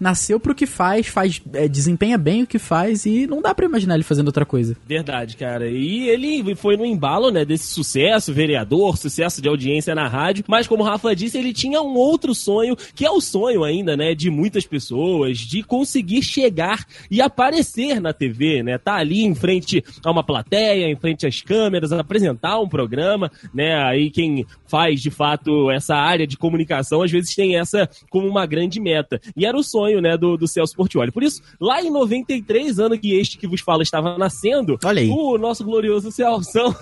nasceu 0.00 0.38
pro 0.38 0.54
que 0.54 0.66
faz, 0.66 1.06
faz 1.06 1.40
é, 1.52 1.68
desempenha 1.68 2.16
bem 2.16 2.42
o 2.42 2.46
que 2.46 2.58
faz 2.58 3.06
e 3.06 3.26
não 3.26 3.42
dá 3.42 3.54
para 3.54 3.66
imaginar 3.66 3.94
ele 3.94 4.04
fazendo 4.04 4.28
outra 4.28 4.44
coisa. 4.44 4.76
Verdade, 4.86 5.36
cara. 5.36 5.68
E 5.68 6.08
ele 6.08 6.54
foi 6.54 6.76
no 6.76 6.84
embalo, 6.84 7.30
né, 7.30 7.44
desse 7.44 7.66
sucesso, 7.66 8.32
vereador, 8.32 8.96
sucesso 8.96 9.42
de 9.42 9.48
audiência 9.48 9.94
na 9.94 10.08
rádio, 10.08 10.44
mas 10.46 10.66
como 10.66 10.82
o 10.82 10.86
Rafa 10.86 11.14
disse, 11.14 11.38
ele 11.38 11.52
tinha 11.52 11.80
um 11.80 11.94
outro 11.94 12.34
sonho, 12.34 12.76
que 12.94 13.04
é 13.04 13.10
o 13.10 13.20
sonho 13.20 13.64
ainda, 13.64 13.96
né, 13.96 14.14
de 14.14 14.30
muitas 14.30 14.66
pessoas, 14.66 15.38
de 15.38 15.62
conseguir 15.62 16.22
chegar 16.22 16.84
e 17.10 17.20
aparecer 17.20 18.00
na 18.00 18.12
TV, 18.12 18.62
né, 18.62 18.78
tá 18.78 18.94
ali 18.94 19.24
em 19.24 19.34
frente 19.34 19.84
a 20.04 20.10
uma 20.10 20.22
plateia, 20.22 20.90
em 20.90 20.96
frente 20.96 21.26
às 21.26 21.40
câmeras, 21.40 21.92
apresentar 21.92 22.60
um 22.60 22.68
programa, 22.68 23.30
né, 23.52 23.74
aí 23.82 24.10
quem 24.10 24.46
faz 24.66 25.00
de 25.00 25.10
fato 25.10 25.70
essa 25.70 25.96
área 25.96 26.26
de 26.26 26.36
comunicação, 26.36 27.02
às 27.02 27.10
vezes 27.10 27.34
tem 27.34 27.56
essa 27.56 27.88
como 28.10 28.28
uma 28.28 28.46
grande 28.46 28.80
meta. 28.80 29.20
E 29.36 29.46
era 29.46 29.56
o 29.56 29.62
sonho 29.62 29.87
sonho, 29.88 30.00
né, 30.00 30.16
do, 30.16 30.36
do 30.36 30.46
Celso 30.46 30.74
Portioli. 30.76 31.10
Por 31.10 31.22
isso, 31.22 31.42
lá 31.60 31.82
em 31.82 31.90
93, 31.90 32.78
ano 32.78 32.98
que 32.98 33.14
este 33.14 33.38
que 33.38 33.46
vos 33.46 33.60
fala 33.60 33.82
estava 33.82 34.18
nascendo, 34.18 34.78
o 35.10 35.38
nosso 35.38 35.64
glorioso 35.64 36.12
Celção, 36.12 36.74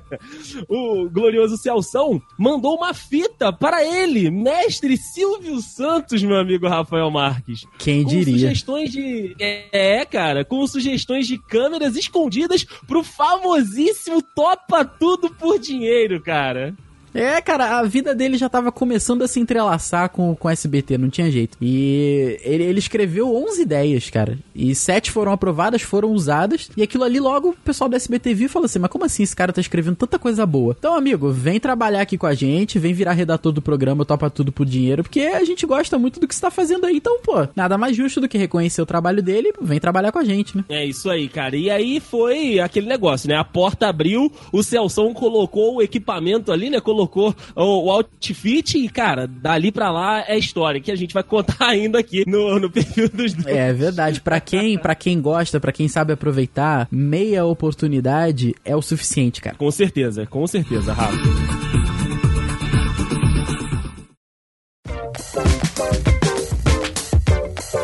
o 0.68 1.08
glorioso 1.08 1.56
Celção, 1.56 2.20
mandou 2.38 2.76
uma 2.76 2.92
fita 2.92 3.52
para 3.52 3.84
ele, 3.84 4.30
mestre 4.30 4.96
Silvio 4.96 5.60
Santos, 5.60 6.22
meu 6.22 6.36
amigo 6.36 6.68
Rafael 6.68 7.10
Marques. 7.10 7.64
Quem 7.78 8.02
com 8.02 8.10
diria? 8.10 8.34
sugestões 8.34 8.92
de... 8.92 9.34
É, 9.38 10.04
cara, 10.04 10.44
com 10.44 10.66
sugestões 10.66 11.26
de 11.26 11.38
câmeras 11.38 11.96
escondidas 11.96 12.64
pro 12.86 13.02
famosíssimo 13.02 14.22
Topa 14.34 14.84
Tudo 14.84 15.30
por 15.34 15.58
Dinheiro, 15.58 16.20
cara. 16.20 16.74
É, 17.14 17.40
cara, 17.40 17.78
a 17.78 17.82
vida 17.82 18.14
dele 18.14 18.36
já 18.36 18.48
tava 18.48 18.72
começando 18.72 19.22
a 19.22 19.28
se 19.28 19.38
entrelaçar 19.38 20.08
com, 20.08 20.34
com 20.34 20.48
SBT, 20.48 20.96
não 20.96 21.10
tinha 21.10 21.30
jeito. 21.30 21.58
E 21.60 22.38
ele, 22.42 22.64
ele 22.64 22.78
escreveu 22.78 23.34
11 23.34 23.62
ideias, 23.62 24.10
cara. 24.10 24.38
E 24.54 24.74
sete 24.74 25.10
foram 25.10 25.32
aprovadas, 25.32 25.82
foram 25.82 26.10
usadas. 26.12 26.70
E 26.76 26.82
aquilo 26.82 27.04
ali 27.04 27.20
logo 27.20 27.50
o 27.50 27.56
pessoal 27.56 27.88
do 27.88 27.96
SBT 27.96 28.34
viu 28.34 28.46
e 28.46 28.48
falou 28.48 28.66
assim: 28.66 28.78
Mas 28.78 28.90
como 28.90 29.04
assim 29.04 29.22
esse 29.22 29.36
cara 29.36 29.52
tá 29.52 29.60
escrevendo 29.60 29.96
tanta 29.96 30.18
coisa 30.18 30.46
boa? 30.46 30.74
Então, 30.78 30.94
amigo, 30.94 31.30
vem 31.30 31.60
trabalhar 31.60 32.00
aqui 32.00 32.16
com 32.16 32.26
a 32.26 32.34
gente, 32.34 32.78
vem 32.78 32.94
virar 32.94 33.12
redator 33.12 33.52
do 33.52 33.60
programa, 33.60 34.04
topa 34.04 34.30
tudo 34.30 34.50
por 34.50 34.64
dinheiro, 34.64 35.02
porque 35.02 35.20
a 35.20 35.44
gente 35.44 35.66
gosta 35.66 35.98
muito 35.98 36.18
do 36.18 36.26
que 36.26 36.34
você 36.34 36.40
tá 36.40 36.50
fazendo 36.50 36.86
aí. 36.86 36.96
Então, 36.96 37.20
pô, 37.20 37.46
nada 37.54 37.76
mais 37.76 37.96
justo 37.96 38.20
do 38.20 38.28
que 38.28 38.38
reconhecer 38.38 38.80
o 38.80 38.86
trabalho 38.86 39.22
dele, 39.22 39.52
vem 39.60 39.78
trabalhar 39.78 40.12
com 40.12 40.18
a 40.18 40.24
gente, 40.24 40.56
né? 40.56 40.64
É 40.68 40.84
isso 40.84 41.10
aí, 41.10 41.28
cara. 41.28 41.56
E 41.56 41.70
aí 41.70 42.00
foi 42.00 42.58
aquele 42.58 42.86
negócio, 42.86 43.28
né? 43.28 43.36
A 43.36 43.44
porta 43.44 43.88
abriu, 43.88 44.32
o 44.50 44.62
Celson 44.62 45.12
colocou 45.12 45.76
o 45.76 45.82
equipamento 45.82 46.50
ali, 46.50 46.70
né? 46.70 46.80
Colocou 46.80 47.01
colocou 47.06 47.34
o, 47.54 47.86
o 47.86 47.90
outfit 47.90 48.78
e, 48.78 48.88
cara, 48.88 49.26
dali 49.26 49.72
pra 49.72 49.90
lá 49.90 50.24
é 50.26 50.38
história 50.38 50.80
que 50.80 50.90
a 50.90 50.96
gente 50.96 51.14
vai 51.14 51.22
contar 51.22 51.56
ainda 51.68 51.98
aqui 51.98 52.24
no, 52.26 52.58
no 52.58 52.70
perfil 52.70 53.08
dos 53.08 53.34
dois. 53.34 53.46
É 53.46 53.72
verdade. 53.72 54.20
Pra 54.20 54.40
quem, 54.40 54.78
pra 54.78 54.94
quem 54.94 55.20
gosta, 55.20 55.60
pra 55.60 55.72
quem 55.72 55.88
sabe 55.88 56.12
aproveitar, 56.12 56.88
meia 56.90 57.44
oportunidade 57.44 58.54
é 58.64 58.76
o 58.76 58.82
suficiente, 58.82 59.40
cara. 59.40 59.56
Com 59.56 59.70
certeza, 59.70 60.26
com 60.26 60.46
certeza, 60.46 60.92
Rafa. 60.92 61.16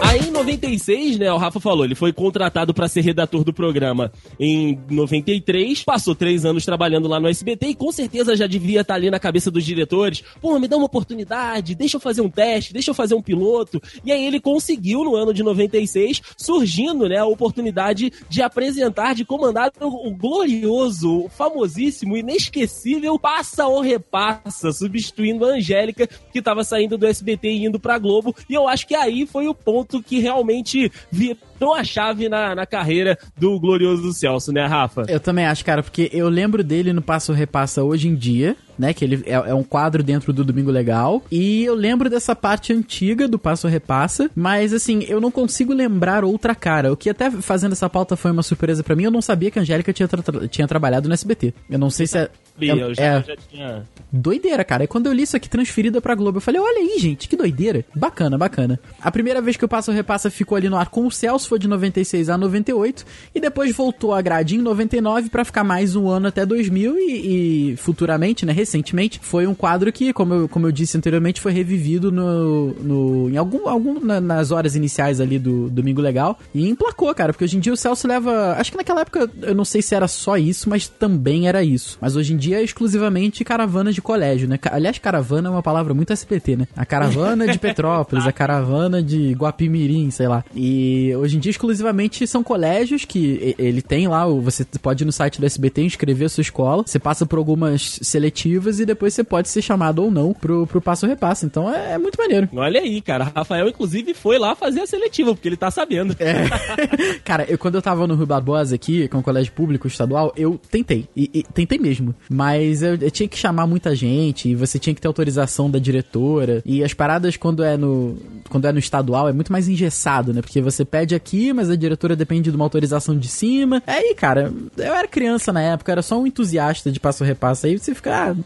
Aí 0.02 0.27
em 0.27 0.27
91 0.27 0.27
96, 0.38 1.18
né, 1.18 1.32
o 1.32 1.36
Rafa 1.36 1.58
falou, 1.58 1.84
ele 1.84 1.94
foi 1.94 2.12
contratado 2.12 2.72
para 2.72 2.88
ser 2.88 3.00
redator 3.00 3.42
do 3.42 3.52
programa 3.52 4.12
em 4.38 4.78
93, 4.88 5.82
passou 5.82 6.14
três 6.14 6.44
anos 6.44 6.64
trabalhando 6.64 7.08
lá 7.08 7.18
no 7.18 7.28
SBT 7.28 7.68
e 7.68 7.74
com 7.74 7.90
certeza 7.90 8.36
já 8.36 8.46
devia 8.46 8.82
estar 8.82 8.94
tá 8.94 8.96
ali 8.96 9.10
na 9.10 9.18
cabeça 9.18 9.50
dos 9.50 9.64
diretores, 9.64 10.22
pô, 10.40 10.58
me 10.58 10.68
dá 10.68 10.76
uma 10.76 10.86
oportunidade, 10.86 11.74
deixa 11.74 11.96
eu 11.96 12.00
fazer 12.00 12.20
um 12.20 12.30
teste, 12.30 12.72
deixa 12.72 12.90
eu 12.90 12.94
fazer 12.94 13.14
um 13.14 13.22
piloto. 13.22 13.82
E 14.04 14.12
aí 14.12 14.24
ele 14.24 14.40
conseguiu 14.40 15.04
no 15.04 15.16
ano 15.16 15.34
de 15.34 15.42
96, 15.42 16.22
surgindo, 16.36 17.08
né, 17.08 17.18
a 17.18 17.26
oportunidade 17.26 18.12
de 18.28 18.42
apresentar, 18.42 19.14
de 19.14 19.24
comandar 19.24 19.72
o, 19.80 20.10
glorioso, 20.10 21.24
o 21.24 21.28
famosíssimo, 21.28 22.16
inesquecível 22.16 23.18
Passa 23.18 23.66
ou 23.66 23.80
Repassa, 23.80 24.72
substituindo 24.72 25.44
a 25.44 25.54
Angélica, 25.54 26.06
que 26.06 26.38
estava 26.38 26.62
saindo 26.62 26.96
do 26.96 27.06
SBT 27.06 27.48
e 27.48 27.66
indo 27.66 27.80
pra 27.80 27.98
Globo. 27.98 28.34
E 28.48 28.54
eu 28.54 28.68
acho 28.68 28.86
que 28.86 28.94
aí 28.94 29.26
foi 29.26 29.48
o 29.48 29.54
ponto 29.54 30.02
que 30.02 30.18
realmente 30.28 30.92
virou 31.10 31.74
a 31.74 31.82
chave 31.82 32.28
na, 32.28 32.54
na 32.54 32.66
carreira 32.66 33.18
do 33.36 33.58
glorioso 33.58 34.12
Celso, 34.12 34.52
né, 34.52 34.66
Rafa? 34.66 35.06
Eu 35.08 35.18
também 35.18 35.46
acho, 35.46 35.64
cara, 35.64 35.82
porque 35.82 36.10
eu 36.12 36.28
lembro 36.28 36.62
dele 36.62 36.92
no 36.92 37.00
Passo 37.00 37.32
Repassa 37.32 37.82
hoje 37.82 38.08
em 38.08 38.14
dia, 38.14 38.56
né? 38.78 38.92
Que 38.92 39.04
ele 39.04 39.22
é, 39.26 39.32
é, 39.32 39.54
um 39.54 39.64
quadro 39.64 40.02
dentro 40.02 40.32
do 40.32 40.44
Domingo 40.44 40.70
Legal. 40.70 41.22
E 41.30 41.64
eu 41.64 41.74
lembro 41.74 42.10
dessa 42.10 42.36
parte 42.36 42.72
antiga 42.72 43.26
do 43.26 43.38
Passo 43.38 43.66
Repassa, 43.66 44.30
mas 44.36 44.72
assim, 44.72 45.04
eu 45.08 45.20
não 45.20 45.30
consigo 45.30 45.72
lembrar 45.72 46.24
outra 46.24 46.54
cara. 46.54 46.92
O 46.92 46.96
que 46.96 47.10
até 47.10 47.30
fazendo 47.30 47.72
essa 47.72 47.88
pauta 47.88 48.16
foi 48.16 48.30
uma 48.30 48.42
surpresa 48.42 48.84
para 48.84 48.94
mim, 48.94 49.04
eu 49.04 49.10
não 49.10 49.22
sabia 49.22 49.50
que 49.50 49.58
a 49.58 49.62
Angélica 49.62 49.92
tinha, 49.92 50.06
tra 50.06 50.22
tinha 50.48 50.68
trabalhado 50.68 51.08
no 51.08 51.14
SBT. 51.14 51.54
Eu 51.70 51.78
não 51.78 51.90
sei 51.90 52.06
se 52.06 52.30
é. 52.60 52.70
Eu, 52.70 52.94
já, 52.94 53.02
é, 53.02 53.22
já 53.22 53.36
tinha. 53.36 53.82
Doideira, 54.10 54.64
cara. 54.64 54.84
E 54.84 54.86
quando 54.86 55.06
eu 55.06 55.12
li 55.12 55.22
isso 55.22 55.36
aqui 55.36 55.48
transferida 55.48 56.00
pra 56.00 56.14
Globo, 56.14 56.38
eu 56.38 56.42
falei, 56.42 56.60
olha 56.60 56.78
aí, 56.78 56.98
gente, 56.98 57.28
que 57.28 57.36
doideira. 57.36 57.84
Bacana, 57.94 58.38
bacana. 58.38 58.80
A 59.00 59.10
primeira 59.10 59.40
vez 59.40 59.56
que 59.56 59.64
o 59.64 59.68
Passo 59.68 59.92
Repassa 59.92 60.30
ficou 60.30 60.56
ali 60.56 60.68
no 60.68 60.76
ar 60.76 60.88
com 60.88 61.06
o 61.06 61.10
Celso 61.10 61.48
foi 61.48 61.58
de 61.58 61.68
96 61.68 62.28
a 62.28 62.38
98, 62.38 63.04
e 63.34 63.40
depois 63.40 63.74
voltou 63.74 64.14
a 64.14 64.22
grade 64.22 64.56
em 64.56 64.58
99 64.58 65.28
para 65.30 65.44
ficar 65.44 65.64
mais 65.64 65.94
um 65.94 66.08
ano 66.08 66.28
até 66.28 66.44
2000, 66.44 66.96
e, 66.98 67.72
e 67.72 67.76
futuramente, 67.76 68.46
né, 68.46 68.52
recentemente, 68.52 69.20
foi 69.22 69.46
um 69.46 69.54
quadro 69.54 69.92
que, 69.92 70.12
como 70.12 70.34
eu, 70.34 70.48
como 70.48 70.66
eu 70.66 70.72
disse 70.72 70.96
anteriormente, 70.96 71.40
foi 71.40 71.52
revivido 71.52 72.10
no, 72.10 72.74
no, 72.74 73.30
em 73.30 73.36
algum, 73.36 73.68
algum 73.68 74.00
na, 74.00 74.20
nas 74.20 74.50
horas 74.50 74.74
iniciais 74.74 75.20
ali 75.20 75.38
do 75.38 75.68
Domingo 75.68 76.00
Legal, 76.00 76.38
e 76.54 76.68
emplacou, 76.68 77.14
cara, 77.14 77.32
porque 77.32 77.44
hoje 77.44 77.56
em 77.56 77.60
dia 77.60 77.72
o 77.72 77.76
Celso 77.76 78.08
leva, 78.08 78.54
acho 78.58 78.70
que 78.70 78.76
naquela 78.76 79.02
época, 79.02 79.30
eu 79.42 79.54
não 79.54 79.64
sei 79.64 79.82
se 79.82 79.94
era 79.94 80.08
só 80.08 80.36
isso, 80.36 80.68
mas 80.68 80.88
também 80.88 81.48
era 81.48 81.62
isso. 81.62 81.98
Mas 82.00 82.16
hoje 82.16 82.32
em 82.32 82.36
dia 82.36 82.47
é 82.54 82.62
exclusivamente 82.62 83.44
caravanas 83.44 83.94
de 83.94 84.02
colégio, 84.02 84.48
né? 84.48 84.58
Aliás, 84.70 84.98
caravana 84.98 85.48
é 85.48 85.50
uma 85.50 85.62
palavra 85.62 85.94
muito 85.94 86.12
SPT, 86.12 86.56
né? 86.56 86.68
A 86.76 86.84
caravana 86.84 87.46
de 87.46 87.58
Petrópolis, 87.58 88.26
a 88.26 88.32
caravana 88.32 89.02
de 89.02 89.32
Guapimirim, 89.32 90.10
sei 90.10 90.28
lá. 90.28 90.44
E 90.54 91.14
hoje 91.16 91.36
em 91.36 91.40
dia 91.40 91.50
exclusivamente 91.50 92.26
são 92.26 92.42
colégios 92.42 93.04
que 93.04 93.54
ele 93.58 93.82
tem 93.82 94.08
lá, 94.08 94.26
você 94.26 94.64
pode 94.80 95.04
ir 95.04 95.06
no 95.06 95.12
site 95.12 95.40
do 95.40 95.46
SBT 95.46 95.82
inscrever 95.82 96.26
a 96.26 96.28
sua 96.28 96.42
escola, 96.42 96.82
você 96.86 96.98
passa 96.98 97.26
por 97.26 97.38
algumas 97.38 97.98
seletivas 98.02 98.80
e 98.80 98.86
depois 98.86 99.14
você 99.14 99.24
pode 99.24 99.48
ser 99.48 99.62
chamado 99.62 100.02
ou 100.02 100.10
não 100.10 100.32
pro, 100.32 100.66
pro 100.66 100.80
passo 100.80 101.06
repasso. 101.06 101.46
Então 101.46 101.72
é, 101.72 101.92
é, 101.92 101.98
muito 101.98 102.16
maneiro. 102.16 102.48
Olha 102.54 102.80
aí, 102.80 103.00
cara. 103.00 103.32
Rafael, 103.34 103.68
inclusive, 103.68 104.14
foi 104.14 104.38
lá 104.38 104.54
fazer 104.54 104.80
a 104.80 104.86
seletiva, 104.86 105.34
porque 105.34 105.48
ele 105.48 105.56
tá 105.56 105.70
sabendo. 105.70 106.16
É. 106.18 106.48
cara, 107.24 107.44
eu, 107.48 107.58
quando 107.58 107.76
eu 107.76 107.82
tava 107.82 108.06
no 108.06 108.14
Rio 108.14 108.26
Barbosa 108.26 108.74
aqui, 108.74 109.08
com 109.08 109.18
o 109.18 109.22
colégio 109.22 109.52
público 109.52 109.86
estadual, 109.86 110.32
eu 110.36 110.60
tentei. 110.70 111.08
E, 111.16 111.30
e 111.32 111.42
tentei 111.42 111.78
mesmo. 111.78 112.14
Mas 112.38 112.82
eu, 112.82 112.94
eu, 112.94 113.10
tinha 113.10 113.28
que 113.28 113.36
chamar 113.36 113.66
muita 113.66 113.96
gente, 113.96 114.48
e 114.48 114.54
você 114.54 114.78
tinha 114.78 114.94
que 114.94 115.00
ter 115.00 115.08
autorização 115.08 115.68
da 115.68 115.80
diretora. 115.80 116.62
E 116.64 116.84
as 116.84 116.94
paradas, 116.94 117.36
quando 117.36 117.64
é 117.64 117.76
no, 117.76 118.16
quando 118.48 118.64
é 118.64 118.70
no 118.70 118.78
estadual, 118.78 119.28
é 119.28 119.32
muito 119.32 119.50
mais 119.50 119.68
engessado, 119.68 120.32
né? 120.32 120.40
Porque 120.40 120.60
você 120.60 120.84
pede 120.84 121.16
aqui, 121.16 121.52
mas 121.52 121.68
a 121.68 121.74
diretora 121.74 122.14
depende 122.14 122.48
de 122.48 122.54
uma 122.54 122.64
autorização 122.64 123.18
de 123.18 123.26
cima. 123.26 123.82
Aí, 123.84 124.14
cara, 124.14 124.52
eu 124.76 124.94
era 124.94 125.08
criança 125.08 125.52
na 125.52 125.62
época, 125.62 125.90
era 125.90 126.00
só 126.00 126.16
um 126.16 126.28
entusiasta 126.28 126.92
de 126.92 127.00
passo-repasso. 127.00 127.66
Aí 127.66 127.76
você 127.76 127.92
fica, 127.92 128.30
ah, 128.30 128.36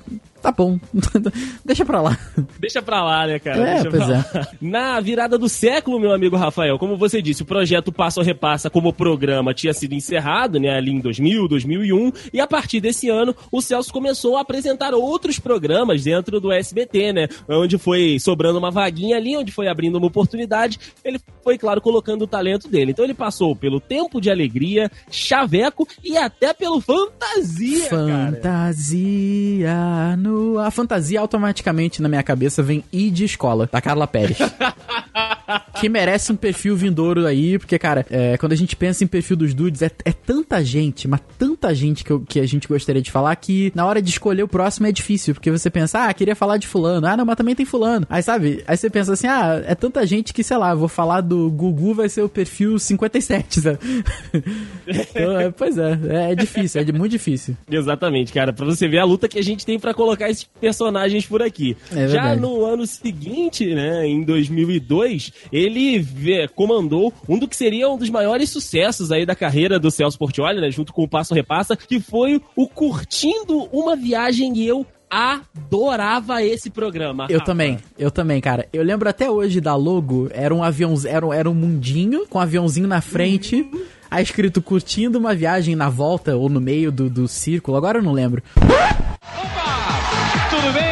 tá 0.43 0.51
bom, 0.51 0.79
deixa 1.65 1.85
pra 1.85 2.03
lá. 2.03 2.19
Deixa 2.59 2.83
pra 2.83 3.03
lá, 3.03 3.27
né, 3.27 3.39
cara? 3.39 3.61
É, 3.61 3.75
deixa 3.75 3.91
pois 3.91 4.09
é. 4.09 4.13
Lá. 4.13 4.49
Na 4.61 5.01
virada 5.01 5.39
do 5.39 5.49
século, 5.49 6.01
meu 6.01 6.13
amigo 6.13 6.37
Rafael, 6.37 6.79
como 6.79 6.97
você 6.97 7.23
disse, 7.23 7.43
o 7.43 7.47
projeto 7.47 7.93
Passo 7.93 8.21
a 8.21 8.25
Repassa 8.25 8.69
como 8.69 8.93
programa 8.93 9.55
tinha 9.55 9.73
sido 9.73 9.95
encerrado, 9.95 10.59
né, 10.59 10.77
ali 10.77 10.91
em 10.91 11.01
2000, 11.01 11.47
2001, 11.47 12.13
e 12.33 12.41
a 12.41 12.47
partir 12.47 12.81
desse 12.81 13.09
ano 13.09 13.35
o 13.51 13.63
Celso 13.63 13.93
começou 13.93 14.37
a 14.37 14.41
apresentar 14.41 14.93
outros 14.95 15.39
programas 15.39 16.03
dentro 16.03 16.41
do 16.41 16.51
SBT, 16.51 17.13
né, 17.13 17.29
onde 17.49 17.79
foi 17.79 18.19
sobrando 18.19 18.59
uma 18.59 18.71
vaguinha 18.71 19.17
ali, 19.17 19.37
onde 19.37 19.53
foi 19.53 19.69
abrindo 19.69 19.97
uma 19.97 20.09
oportunidade, 20.09 20.81
ele 21.05 21.21
foi, 21.45 21.57
claro, 21.57 21.81
colocando 21.81 22.23
o 22.23 22.27
talento 22.27 22.69
dele. 22.69 22.91
Então 22.91 23.05
ele 23.05 23.15
passou 23.15 23.55
pelo 23.55 23.81
Tempo 23.81 24.21
de 24.21 24.31
Alegria, 24.31 24.91
Chaveco 25.11 25.87
e 26.03 26.17
até 26.17 26.53
pelo 26.53 26.81
Fantasia, 26.81 27.89
Fantasia 27.89 29.67
cara. 29.67 30.17
no 30.17 30.32
a 30.59 30.71
fantasia 30.71 31.21
automaticamente 31.21 32.01
na 32.03 32.09
minha 32.09 32.23
cabeça 32.23 32.63
vem 32.63 32.85
I 32.93 33.11
de 33.11 33.25
escola, 33.25 33.69
da 33.71 33.81
Carla 33.81 34.07
Pérez. 34.07 34.39
que 35.81 35.89
merece 35.89 36.33
um 36.33 36.37
perfil 36.37 36.77
vindouro 36.77 37.27
aí, 37.27 37.59
porque, 37.59 37.79
cara, 37.79 38.07
é, 38.11 38.37
quando 38.37 38.53
a 38.53 38.57
gente 38.57 38.77
pensa 38.77 39.05
em 39.05 39.07
perfil 39.07 39.37
dos 39.37 39.55
dudes, 39.55 39.83
é, 39.83 39.91
é 40.05 40.13
tanta 40.13 40.65
gente, 40.65 41.09
mas 41.09 41.21
tanta 41.39 41.75
gente 41.75 42.05
que, 42.05 42.11
eu, 42.11 42.21
que 42.21 42.41
a 42.41 42.47
gente 42.47 42.69
gostaria 42.69 43.03
de 43.03 43.11
falar 43.11 43.35
que 43.37 43.73
na 43.75 43.85
hora 43.87 44.01
de 44.01 44.11
escolher 44.11 44.43
o 44.43 44.49
próximo 44.49 44.87
é 44.87 44.93
difícil, 44.93 45.35
porque 45.35 45.51
você 45.51 45.71
pensa, 45.71 46.07
ah, 46.07 46.15
queria 46.15 46.37
falar 46.37 46.57
de 46.57 46.67
fulano, 46.67 47.07
ah, 47.07 47.17
não, 47.17 47.25
mas 47.25 47.37
também 47.37 47.55
tem 47.55 47.67
fulano. 47.67 48.07
Aí, 48.09 48.23
sabe, 48.23 48.63
aí 48.67 48.77
você 48.77 48.89
pensa 48.89 49.13
assim, 49.13 49.27
ah, 49.27 49.63
é 49.67 49.75
tanta 49.75 50.07
gente 50.07 50.33
que, 50.33 50.43
sei 50.45 50.57
lá, 50.57 50.75
vou 50.75 50.89
falar 50.89 51.21
do 51.21 51.51
Gugu, 51.51 51.95
vai 51.95 52.09
ser 52.09 52.23
o 52.23 52.29
perfil 52.29 52.79
57, 52.79 53.61
sabe? 53.61 53.79
então, 54.87 55.41
é, 55.41 55.51
pois 55.51 55.79
é, 55.79 55.99
é, 56.09 56.33
é 56.33 56.35
difícil, 56.35 56.81
é 56.81 56.93
muito 56.93 57.13
difícil. 57.13 57.57
Exatamente, 57.71 58.33
cara, 58.33 58.53
pra 58.53 58.65
você 58.65 58.89
ver 58.89 58.99
a 58.99 59.05
luta 59.05 59.29
que 59.29 59.39
a 59.39 59.43
gente 59.43 59.65
tem 59.65 59.79
para 59.79 59.95
colocar 59.95 60.31
esses 60.31 60.45
personagens 60.45 61.27
por 61.27 61.43
aqui. 61.43 61.77
É 61.95 62.09
Já 62.09 62.37
no 62.37 62.65
ano 62.65 62.87
seguinte, 62.87 63.75
né, 63.75 64.07
em 64.07 64.23
2002, 64.23 65.32
ele 65.53 65.99
vê, 65.99 66.49
comandou 66.49 67.13
um 67.29 67.39
do 67.39 67.49
que 67.49 67.57
seria 67.57 67.89
um 67.89 67.97
dos 67.97 68.11
maiores 68.11 68.51
sucessos 68.51 69.13
aí 69.13 69.27
da 69.27 69.35
carreira 69.35 69.79
do 69.79 69.91
Celso 69.91 70.19
Portioli, 70.19 70.61
né, 70.61 70.71
junto 70.71 70.93
com 70.93 71.03
o 71.03 71.09
Passo 71.09 71.35
Repassa, 71.35 71.77
que 71.77 72.01
foi 72.01 72.41
o 72.57 72.69
Curtindo 72.69 73.69
uma 73.73 73.97
Viagem 73.97 74.53
e 74.57 74.67
eu 74.67 74.87
adorava 75.13 76.43
esse 76.43 76.71
programa. 76.71 77.27
Eu 77.29 77.45
também, 77.45 77.79
eu 77.99 78.11
também, 78.11 78.41
cara. 78.41 78.67
Eu 78.73 78.83
lembro 78.83 79.09
até 79.09 79.31
hoje 79.31 79.61
da 79.61 79.77
logo, 79.77 80.29
era 80.33 80.55
um 80.55 80.63
avião, 80.63 80.95
era, 81.07 81.37
era 81.37 81.51
um 81.51 81.55
mundinho 81.55 82.27
com 82.27 82.39
um 82.39 82.41
aviãozinho 82.41 82.89
na 82.89 83.03
frente. 83.03 83.57
Uhum. 83.57 83.85
Aí 84.11 84.23
escrito 84.23 84.63
curtindo 84.63 85.19
uma 85.19 85.35
viagem 85.35 85.77
na 85.77 85.91
volta 85.91 86.35
ou 86.35 86.49
no 86.49 86.61
meio 86.61 86.91
do, 86.91 87.11
do 87.11 87.29
círculo, 87.29 87.77
agora 87.77 87.99
eu 87.99 88.03
não 88.03 88.13
lembro. 88.13 88.43
Opa! 88.57 90.49
Tudo 90.51 90.73
bem? 90.73 90.92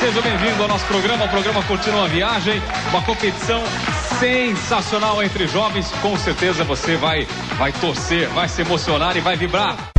Seja 0.00 0.22
bem-vindo 0.22 0.62
ao 0.62 0.68
nosso 0.68 0.86
programa, 0.86 1.26
o 1.26 1.28
programa 1.28 1.62
Curtindo 1.62 1.98
uma 1.98 2.08
Viagem, 2.08 2.54
uma 2.88 3.02
competição 3.04 3.62
sensacional 4.18 5.22
entre 5.22 5.46
jovens. 5.46 5.90
Com 6.00 6.16
certeza 6.16 6.64
você 6.64 6.96
vai, 6.96 7.26
vai 7.58 7.70
torcer, 7.70 8.26
vai 8.30 8.48
se 8.48 8.62
emocionar 8.62 9.14
e 9.18 9.20
vai 9.20 9.36
vibrar. 9.36 9.90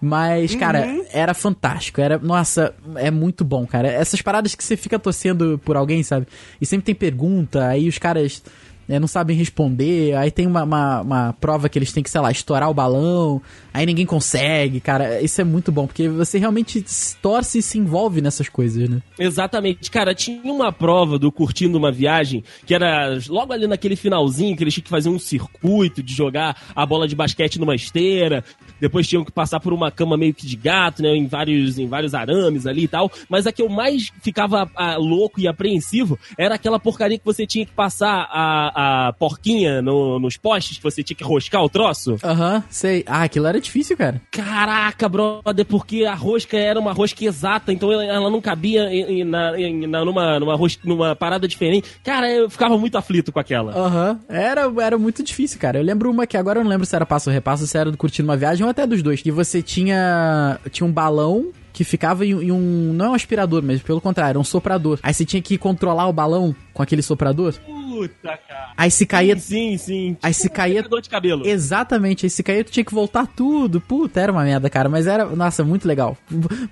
Mas, 0.00 0.54
cara, 0.54 0.86
uhum. 0.86 1.04
era 1.12 1.34
fantástico. 1.34 2.00
Era, 2.00 2.16
nossa, 2.16 2.76
é 2.94 3.10
muito 3.10 3.44
bom, 3.44 3.66
cara. 3.66 3.88
Essas 3.88 4.22
paradas 4.22 4.54
que 4.54 4.62
você 4.62 4.76
fica 4.76 5.00
torcendo 5.00 5.60
por 5.64 5.76
alguém, 5.76 6.04
sabe? 6.04 6.28
E 6.60 6.64
sempre 6.64 6.84
tem 6.84 6.94
pergunta, 6.94 7.66
aí 7.66 7.88
os 7.88 7.98
caras 7.98 8.40
né, 8.88 8.98
não 8.98 9.08
sabem 9.08 9.36
responder, 9.36 10.14
aí 10.14 10.30
tem 10.30 10.46
uma, 10.46 10.62
uma, 10.64 11.00
uma, 11.00 11.32
prova 11.34 11.68
que 11.68 11.78
eles 11.78 11.92
têm 11.92 12.02
que, 12.02 12.10
sei 12.10 12.20
lá, 12.20 12.30
estourar 12.30 12.70
o 12.70 12.74
balão, 12.74 13.40
aí 13.72 13.86
ninguém 13.86 14.06
consegue, 14.06 14.80
cara, 14.80 15.20
isso 15.20 15.40
é 15.40 15.44
muito 15.44 15.72
bom, 15.72 15.86
porque 15.86 16.08
você 16.08 16.38
realmente 16.38 16.84
torce 17.20 17.58
e 17.58 17.62
se 17.62 17.78
envolve 17.78 18.20
nessas 18.20 18.48
coisas, 18.48 18.88
né? 18.88 19.00
Exatamente, 19.18 19.90
cara, 19.90 20.14
tinha 20.14 20.40
uma 20.52 20.72
prova 20.72 21.18
do 21.18 21.32
Curtindo 21.32 21.78
uma 21.78 21.90
Viagem, 21.90 22.44
que 22.66 22.74
era 22.74 23.18
logo 23.28 23.52
ali 23.52 23.66
naquele 23.66 23.96
finalzinho, 23.96 24.56
que 24.56 24.62
eles 24.62 24.74
tinham 24.74 24.84
que 24.84 24.90
fazer 24.90 25.08
um 25.08 25.18
circuito 25.18 26.02
de 26.02 26.14
jogar 26.14 26.56
a 26.74 26.86
bola 26.86 27.08
de 27.08 27.14
basquete 27.14 27.58
numa 27.58 27.74
esteira, 27.74 28.44
depois 28.80 29.08
tinham 29.08 29.24
que 29.24 29.32
passar 29.32 29.60
por 29.60 29.72
uma 29.72 29.90
cama 29.90 30.16
meio 30.16 30.34
que 30.34 30.46
de 30.46 30.56
gato, 30.56 31.02
né, 31.02 31.14
em 31.14 31.26
vários, 31.26 31.78
em 31.78 31.86
vários 31.86 32.14
arames 32.14 32.66
ali 32.66 32.84
e 32.84 32.88
tal, 32.88 33.10
mas 33.28 33.46
a 33.46 33.52
que 33.52 33.62
eu 33.62 33.68
mais 33.68 34.12
ficava 34.22 34.70
a, 34.74 34.92
ah, 34.92 34.96
louco 34.96 35.40
e 35.40 35.48
apreensivo 35.48 36.18
era 36.36 36.54
aquela 36.54 36.78
porcaria 36.78 37.18
que 37.18 37.24
você 37.24 37.46
tinha 37.46 37.64
que 37.64 37.72
passar 37.72 38.28
a 38.30 38.73
a 38.74 39.12
porquinha 39.18 39.80
no, 39.80 40.18
nos 40.18 40.36
postes, 40.36 40.76
que 40.76 40.82
você 40.82 41.02
tinha 41.02 41.16
que 41.16 41.24
roscar 41.24 41.62
o 41.62 41.68
troço? 41.68 42.16
Aham, 42.22 42.56
uhum, 42.56 42.62
sei. 42.68 43.04
Ah, 43.06 43.22
aquilo 43.22 43.46
era 43.46 43.60
difícil, 43.60 43.96
cara. 43.96 44.20
Caraca, 44.30 45.08
brother, 45.08 45.64
porque 45.64 46.04
a 46.04 46.14
rosca 46.14 46.56
era 46.56 46.78
uma 46.78 46.92
rosca 46.92 47.24
exata, 47.24 47.72
então 47.72 47.92
ela, 47.92 48.04
ela 48.04 48.30
não 48.30 48.40
cabia 48.40 48.92
em, 48.92 49.20
em, 49.20 49.24
na, 49.24 49.58
em, 49.58 49.86
na, 49.86 50.04
numa, 50.04 50.40
numa, 50.40 50.56
rosca, 50.56 50.82
numa 50.84 51.14
parada 51.14 51.46
diferente. 51.46 51.88
Cara, 52.02 52.30
eu 52.30 52.50
ficava 52.50 52.76
muito 52.76 52.98
aflito 52.98 53.32
com 53.32 53.38
aquela. 53.38 53.72
Aham, 53.72 54.10
uhum. 54.12 54.36
era, 54.36 54.72
era 54.82 54.98
muito 54.98 55.22
difícil, 55.22 55.58
cara. 55.58 55.78
Eu 55.78 55.84
lembro 55.84 56.10
uma 56.10 56.26
que 56.26 56.36
agora 56.36 56.60
eu 56.60 56.64
não 56.64 56.70
lembro 56.70 56.86
se 56.86 56.94
era 56.94 57.06
passo 57.06 57.30
ou 57.30 57.34
repasso, 57.34 57.66
se 57.66 57.78
era 57.78 57.90
do 57.90 57.96
Curtindo 57.96 58.28
uma 58.28 58.36
Viagem 58.36 58.64
ou 58.64 58.70
até 58.70 58.86
dos 58.86 59.02
dois, 59.02 59.22
que 59.22 59.30
você 59.30 59.62
tinha, 59.62 60.58
tinha 60.70 60.86
um 60.86 60.92
balão 60.92 61.52
que 61.74 61.82
ficava 61.82 62.24
em, 62.24 62.30
em, 62.30 62.52
um. 62.52 62.92
Não 62.94 63.06
é 63.06 63.10
um 63.10 63.14
aspirador, 63.14 63.62
mas 63.62 63.82
pelo 63.82 64.00
contrário, 64.00 64.40
um 64.40 64.44
soprador. 64.44 64.98
Aí 65.02 65.12
você 65.12 65.24
tinha 65.24 65.42
que 65.42 65.58
controlar 65.58 66.06
o 66.06 66.12
balão 66.12 66.54
com 66.72 66.82
aquele 66.82 67.02
soprador. 67.02 67.52
Puta, 67.94 68.36
cara. 68.48 68.72
Aí 68.76 68.90
se 68.90 69.06
caía. 69.06 69.38
Sim, 69.38 69.76
sim. 69.78 70.16
Aí 70.20 70.34
se 70.34 70.48
caía. 70.48 70.82
Dor 70.82 71.00
de 71.00 71.08
cabelo. 71.08 71.46
Exatamente, 71.46 72.26
aí 72.26 72.30
se 72.30 72.42
caía 72.42 72.64
tu 72.64 72.72
tinha 72.72 72.84
que 72.84 72.94
voltar 72.94 73.26
tudo. 73.26 73.80
Puta, 73.80 74.20
era 74.20 74.32
uma 74.32 74.42
merda, 74.42 74.68
cara. 74.68 74.88
Mas 74.88 75.06
era, 75.06 75.24
nossa, 75.26 75.62
muito 75.62 75.86
legal. 75.86 76.16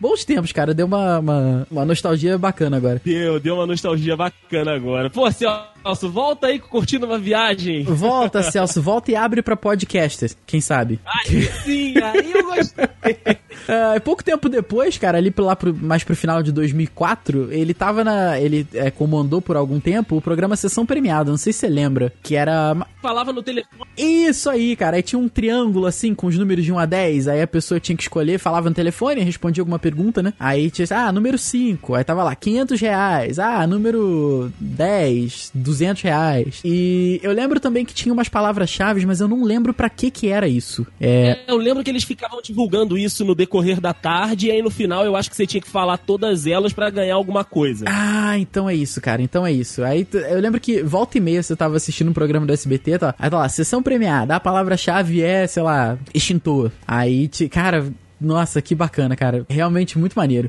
Bons 0.00 0.24
tempos, 0.24 0.50
cara. 0.50 0.74
Deu 0.74 0.86
uma, 0.86 1.20
uma, 1.20 1.66
uma 1.70 1.84
nostalgia 1.84 2.36
bacana 2.36 2.76
agora. 2.76 3.00
Deu, 3.04 3.38
deu 3.38 3.54
uma 3.54 3.66
nostalgia 3.66 4.16
bacana 4.16 4.74
agora. 4.74 5.08
Pô, 5.10 5.30
Celso, 5.30 6.10
volta 6.10 6.48
aí 6.48 6.58
curtindo 6.58 7.06
uma 7.06 7.18
viagem. 7.18 7.84
Volta, 7.84 8.42
Celso, 8.50 8.82
volta 8.82 9.10
e 9.10 9.16
abre 9.16 9.42
pra 9.42 9.56
podcaster, 9.56 10.32
quem 10.46 10.60
sabe? 10.60 10.98
Aí 11.06 11.42
sim, 11.64 11.94
aí 11.98 12.32
eu 12.32 12.44
gostei. 12.44 12.84
Uh, 12.84 14.00
pouco 14.02 14.24
tempo 14.24 14.48
depois, 14.48 14.98
cara, 14.98 15.18
ali 15.18 15.32
lá 15.38 15.54
pro, 15.54 15.74
mais 15.74 16.02
pro 16.04 16.16
final 16.16 16.42
de 16.42 16.52
2004, 16.52 17.52
ele 17.52 17.74
tava 17.74 18.02
na. 18.04 18.38
Ele 18.40 18.66
é, 18.74 18.90
comandou 18.90 19.40
por 19.40 19.56
algum 19.56 19.78
tempo 19.80 20.16
o 20.16 20.20
programa 20.20 20.56
Sessão 20.56 20.86
Premiada, 20.86 21.11
não 21.24 21.36
sei 21.36 21.52
se 21.52 21.60
você 21.60 21.68
lembra, 21.68 22.12
que 22.22 22.34
era. 22.34 22.74
Falava 23.00 23.32
no 23.32 23.42
telefone. 23.42 23.82
Isso 23.96 24.48
aí, 24.48 24.76
cara. 24.76 24.96
Aí 24.96 25.02
tinha 25.02 25.18
um 25.18 25.28
triângulo 25.28 25.86
assim 25.86 26.14
com 26.14 26.26
os 26.26 26.38
números 26.38 26.64
de 26.64 26.72
1 26.72 26.78
a 26.78 26.86
10. 26.86 27.28
Aí 27.28 27.42
a 27.42 27.46
pessoa 27.46 27.80
tinha 27.80 27.96
que 27.96 28.02
escolher, 28.02 28.38
falava 28.38 28.68
no 28.68 28.74
telefone, 28.74 29.20
respondia 29.20 29.60
alguma 29.60 29.78
pergunta, 29.78 30.22
né? 30.22 30.32
Aí 30.38 30.70
tinha, 30.70 30.86
ah, 30.90 31.12
número 31.12 31.36
5. 31.36 31.94
Aí 31.94 32.04
tava 32.04 32.22
lá, 32.22 32.34
500 32.34 32.80
reais. 32.80 33.38
Ah, 33.38 33.66
número 33.66 34.52
10, 34.60 35.50
200 35.54 36.02
reais. 36.02 36.60
E 36.64 37.20
eu 37.22 37.32
lembro 37.32 37.60
também 37.60 37.84
que 37.84 37.94
tinha 37.94 38.12
umas 38.12 38.28
palavras-chave, 38.28 39.04
mas 39.06 39.20
eu 39.20 39.28
não 39.28 39.42
lembro 39.44 39.74
para 39.74 39.90
que 39.90 40.10
que 40.10 40.28
era 40.28 40.48
isso. 40.48 40.86
É... 41.00 41.30
é... 41.30 41.44
Eu 41.48 41.56
lembro 41.56 41.82
que 41.82 41.90
eles 41.90 42.04
ficavam 42.04 42.40
divulgando 42.42 42.96
isso 42.96 43.24
no 43.24 43.34
decorrer 43.34 43.80
da 43.80 43.92
tarde. 43.92 44.48
E 44.48 44.50
aí 44.50 44.62
no 44.62 44.70
final 44.70 45.04
eu 45.04 45.16
acho 45.16 45.30
que 45.30 45.36
você 45.36 45.46
tinha 45.46 45.60
que 45.60 45.68
falar 45.68 45.98
todas 45.98 46.46
elas 46.46 46.72
para 46.72 46.90
ganhar 46.90 47.14
alguma 47.14 47.44
coisa. 47.44 47.84
Ah, 47.88 48.38
então 48.38 48.68
é 48.68 48.74
isso, 48.74 49.00
cara. 49.00 49.22
Então 49.22 49.46
é 49.46 49.52
isso. 49.52 49.82
Aí 49.82 50.06
eu 50.12 50.40
lembro 50.40 50.60
que 50.60 50.82
volta 50.82 51.01
e 51.16 51.20
meia 51.20 51.42
você 51.42 51.54
tava 51.56 51.76
assistindo 51.76 52.08
um 52.10 52.14
programa 52.14 52.46
do 52.46 52.52
SBT, 52.52 52.98
tá? 52.98 53.14
Aí 53.18 53.30
tá 53.30 53.38
lá, 53.38 53.48
sessão 53.48 53.82
premiada, 53.82 54.36
a 54.36 54.40
palavra-chave 54.40 55.22
é, 55.22 55.46
sei 55.46 55.62
lá, 55.62 55.98
extintor. 56.14 56.70
Aí, 56.86 57.28
te, 57.28 57.48
cara, 57.48 57.86
nossa, 58.20 58.62
que 58.62 58.74
bacana, 58.74 59.16
cara. 59.16 59.44
Realmente 59.48 59.98
muito 59.98 60.14
maneiro. 60.14 60.48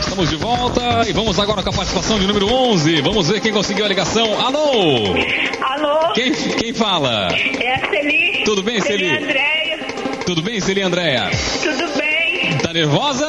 Estamos 0.00 0.28
de 0.30 0.36
volta 0.36 1.08
e 1.08 1.12
vamos 1.12 1.38
agora 1.38 1.62
com 1.62 1.70
a 1.70 1.72
participação 1.72 2.18
de 2.18 2.26
número 2.26 2.46
11. 2.52 3.00
Vamos 3.02 3.28
ver 3.28 3.40
quem 3.40 3.52
conseguiu 3.52 3.84
a 3.84 3.88
ligação. 3.88 4.26
Alô? 4.40 5.14
Alô? 5.62 6.12
Quem, 6.14 6.32
quem 6.32 6.74
fala? 6.74 7.28
É 7.32 7.74
a 7.74 7.90
Celi. 7.90 8.44
Tudo 8.44 8.62
bem, 8.62 8.80
Celi? 8.80 9.08
Celi 9.08 9.24
Andréia. 9.24 9.78
Tudo 10.26 10.42
bem, 10.42 10.60
Celi 10.60 10.82
Andréia? 10.82 11.30
Tudo 11.62 11.98
bem. 11.98 12.58
Tá 12.58 12.72
nervosa? 12.72 13.26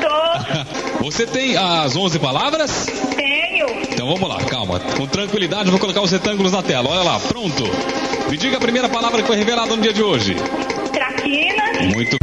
Tô. 0.00 1.04
Você 1.04 1.26
tem 1.26 1.56
as 1.56 1.96
11 1.96 2.18
palavras? 2.18 2.86
Então 4.02 4.14
vamos 4.14 4.28
lá, 4.28 4.44
calma. 4.46 4.80
Com 4.80 5.06
tranquilidade, 5.06 5.70
vou 5.70 5.78
colocar 5.78 6.02
os 6.02 6.10
retângulos 6.10 6.50
na 6.50 6.60
tela. 6.60 6.88
Olha 6.88 7.04
lá, 7.04 7.20
pronto. 7.20 7.62
Me 8.28 8.36
diga 8.36 8.56
a 8.56 8.60
primeira 8.60 8.88
palavra 8.88 9.22
que 9.22 9.28
foi 9.28 9.36
revelada 9.36 9.76
no 9.76 9.80
dia 9.80 9.92
de 9.92 10.02
hoje. 10.02 10.34
Traquina. 10.92 11.62
Muito 11.94 12.18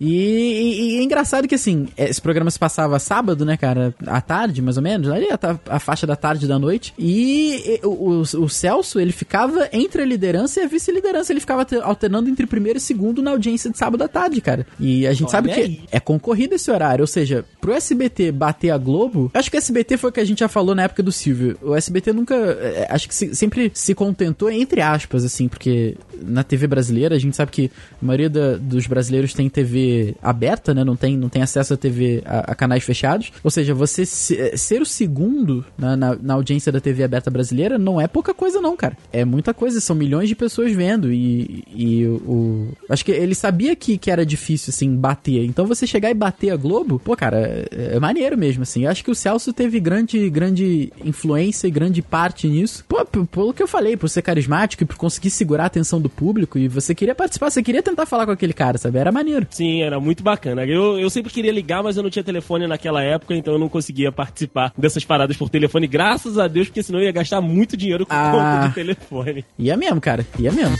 e, 0.00 0.06
e, 0.06 0.96
e, 0.96 0.98
é 0.98 1.02
engraçado 1.02 1.46
que, 1.46 1.54
assim, 1.54 1.86
esse 1.96 2.20
programa 2.20 2.50
se 2.50 2.58
passava 2.58 2.98
sábado, 2.98 3.44
né, 3.44 3.56
cara? 3.56 3.94
À 4.06 4.20
tarde, 4.20 4.60
mais 4.60 4.76
ou 4.76 4.82
menos. 4.82 5.08
Ali 5.08 5.28
a, 5.30 5.74
a 5.76 5.78
faixa 5.78 6.06
da 6.06 6.16
tarde 6.16 6.44
e 6.44 6.48
da 6.48 6.58
noite. 6.58 6.92
E, 6.98 7.80
e 7.82 7.86
o, 7.86 8.20
o, 8.20 8.48
Celso, 8.48 8.98
ele 8.98 9.12
ficava 9.12 9.68
entre 9.72 10.02
a 10.02 10.04
liderança 10.04 10.60
e 10.60 10.64
a 10.64 10.66
vice-liderança. 10.66 11.32
Ele 11.32 11.40
ficava 11.40 11.66
alternando 11.82 12.28
entre 12.28 12.46
primeiro 12.46 12.78
e 12.78 12.80
segundo 12.80 13.22
na 13.22 13.30
audiência 13.30 13.70
de 13.70 13.78
sábado 13.78 14.02
à 14.02 14.08
tarde, 14.08 14.40
cara. 14.40 14.66
E 14.78 15.06
a 15.06 15.12
gente 15.12 15.24
Olha 15.24 15.30
sabe 15.30 15.52
aí. 15.52 15.76
que 15.76 15.82
é 15.90 16.00
concorrido 16.00 16.54
esse 16.54 16.70
horário. 16.70 17.02
Ou 17.02 17.06
seja, 17.06 17.44
pro 17.60 17.72
SBT 17.72 18.32
bater 18.32 18.70
a 18.70 18.78
Globo. 18.78 19.30
Acho 19.34 19.50
que 19.50 19.56
o 19.56 19.58
SBT 19.58 19.96
foi 19.96 20.10
o 20.10 20.12
que 20.12 20.20
a 20.20 20.24
gente 20.24 20.40
já 20.40 20.48
falou 20.48 20.74
na 20.74 20.82
época 20.84 21.02
do 21.02 21.12
Silvio. 21.12 21.56
O 21.62 21.74
SBT 21.74 22.12
nunca. 22.12 22.34
É, 22.34 22.88
acho 22.90 23.08
que 23.08 23.14
se, 23.14 23.34
sempre 23.34 23.70
se 23.74 23.94
contentou, 23.94 24.50
entre 24.50 24.80
aspas, 24.80 25.24
assim, 25.24 25.48
porque 25.48 25.96
na 26.20 26.42
TV 26.42 26.66
brasileira 26.66 27.14
a 27.14 27.18
gente 27.18 27.36
sabe 27.36 27.50
que 27.50 27.70
a 28.02 28.04
maioria 28.04 28.28
da, 28.28 28.56
dos 28.56 28.86
brasileiros 28.86 29.32
tem 29.32 29.48
TV 29.48 29.83
aberta, 30.22 30.74
né? 30.74 30.84
Não 30.84 30.96
tem, 30.96 31.16
não 31.16 31.28
tem 31.28 31.42
acesso 31.42 31.74
a 31.74 31.76
TV 31.76 32.22
a, 32.24 32.52
a 32.52 32.54
canais 32.54 32.82
fechados. 32.82 33.32
Ou 33.42 33.50
seja, 33.50 33.74
você 33.74 34.06
se, 34.06 34.56
ser 34.56 34.82
o 34.82 34.86
segundo 34.86 35.64
na, 35.76 35.96
na, 35.96 36.16
na, 36.16 36.34
audiência 36.34 36.70
da 36.70 36.80
TV 36.80 37.04
aberta 37.04 37.30
brasileira 37.30 37.78
não 37.78 38.00
é 38.00 38.06
pouca 38.06 38.34
coisa, 38.34 38.60
não, 38.60 38.76
cara. 38.76 38.96
É 39.12 39.24
muita 39.24 39.52
coisa, 39.54 39.80
são 39.80 39.96
milhões 39.96 40.28
de 40.28 40.34
pessoas 40.34 40.72
vendo. 40.72 41.12
E, 41.12 41.64
e 41.74 42.06
o. 42.06 42.68
Acho 42.88 43.04
que 43.04 43.12
ele 43.12 43.34
sabia 43.34 43.74
que, 43.74 43.98
que 43.98 44.10
era 44.10 44.24
difícil, 44.24 44.70
assim, 44.70 44.94
bater. 44.94 45.44
Então 45.44 45.66
você 45.66 45.86
chegar 45.86 46.10
e 46.10 46.14
bater 46.14 46.50
a 46.50 46.56
Globo, 46.56 46.98
pô, 46.98 47.16
cara, 47.16 47.66
é, 47.70 47.96
é 47.96 48.00
maneiro 48.00 48.36
mesmo, 48.36 48.62
assim. 48.62 48.84
Eu 48.84 48.90
acho 48.90 49.04
que 49.04 49.10
o 49.10 49.14
Celso 49.14 49.52
teve 49.52 49.80
grande, 49.80 50.28
grande 50.30 50.92
influência 51.04 51.66
e 51.66 51.70
grande 51.70 52.02
parte 52.02 52.48
nisso. 52.48 52.84
Pô, 52.88 53.04
pelo 53.04 53.52
que 53.52 53.62
eu 53.62 53.68
falei, 53.68 53.96
por 53.96 54.08
ser 54.08 54.22
carismático 54.22 54.82
e 54.82 54.86
por 54.86 54.96
conseguir 54.96 55.30
segurar 55.30 55.64
a 55.64 55.66
atenção 55.66 56.00
do 56.00 56.08
público. 56.08 56.58
E 56.58 56.68
você 56.68 56.94
queria 56.94 57.14
participar, 57.14 57.50
você 57.50 57.62
queria 57.62 57.82
tentar 57.82 58.06
falar 58.06 58.26
com 58.26 58.32
aquele 58.32 58.52
cara, 58.52 58.78
sabe? 58.78 58.98
Era 58.98 59.12
maneiro. 59.12 59.46
Sim, 59.50 59.73
era 59.82 59.98
muito 60.00 60.22
bacana. 60.22 60.64
Eu, 60.64 60.98
eu 60.98 61.10
sempre 61.10 61.32
queria 61.32 61.52
ligar, 61.52 61.82
mas 61.82 61.96
eu 61.96 62.02
não 62.02 62.10
tinha 62.10 62.24
telefone 62.24 62.66
naquela 62.66 63.02
época, 63.02 63.34
então 63.34 63.54
eu 63.54 63.58
não 63.58 63.68
conseguia 63.68 64.12
participar 64.12 64.72
dessas 64.76 65.04
paradas 65.04 65.36
por 65.36 65.48
telefone. 65.48 65.86
Graças 65.86 66.38
a 66.38 66.46
Deus, 66.48 66.68
porque 66.68 66.82
senão 66.82 67.00
eu 67.00 67.06
ia 67.06 67.12
gastar 67.12 67.40
muito 67.40 67.76
dinheiro 67.76 68.06
com 68.06 68.14
ah, 68.14 68.30
conta 68.30 68.68
de 68.68 68.74
telefone. 68.74 69.44
Ia 69.58 69.76
mesmo, 69.76 70.00
cara. 70.00 70.26
Ia 70.38 70.52
mesmo. 70.52 70.76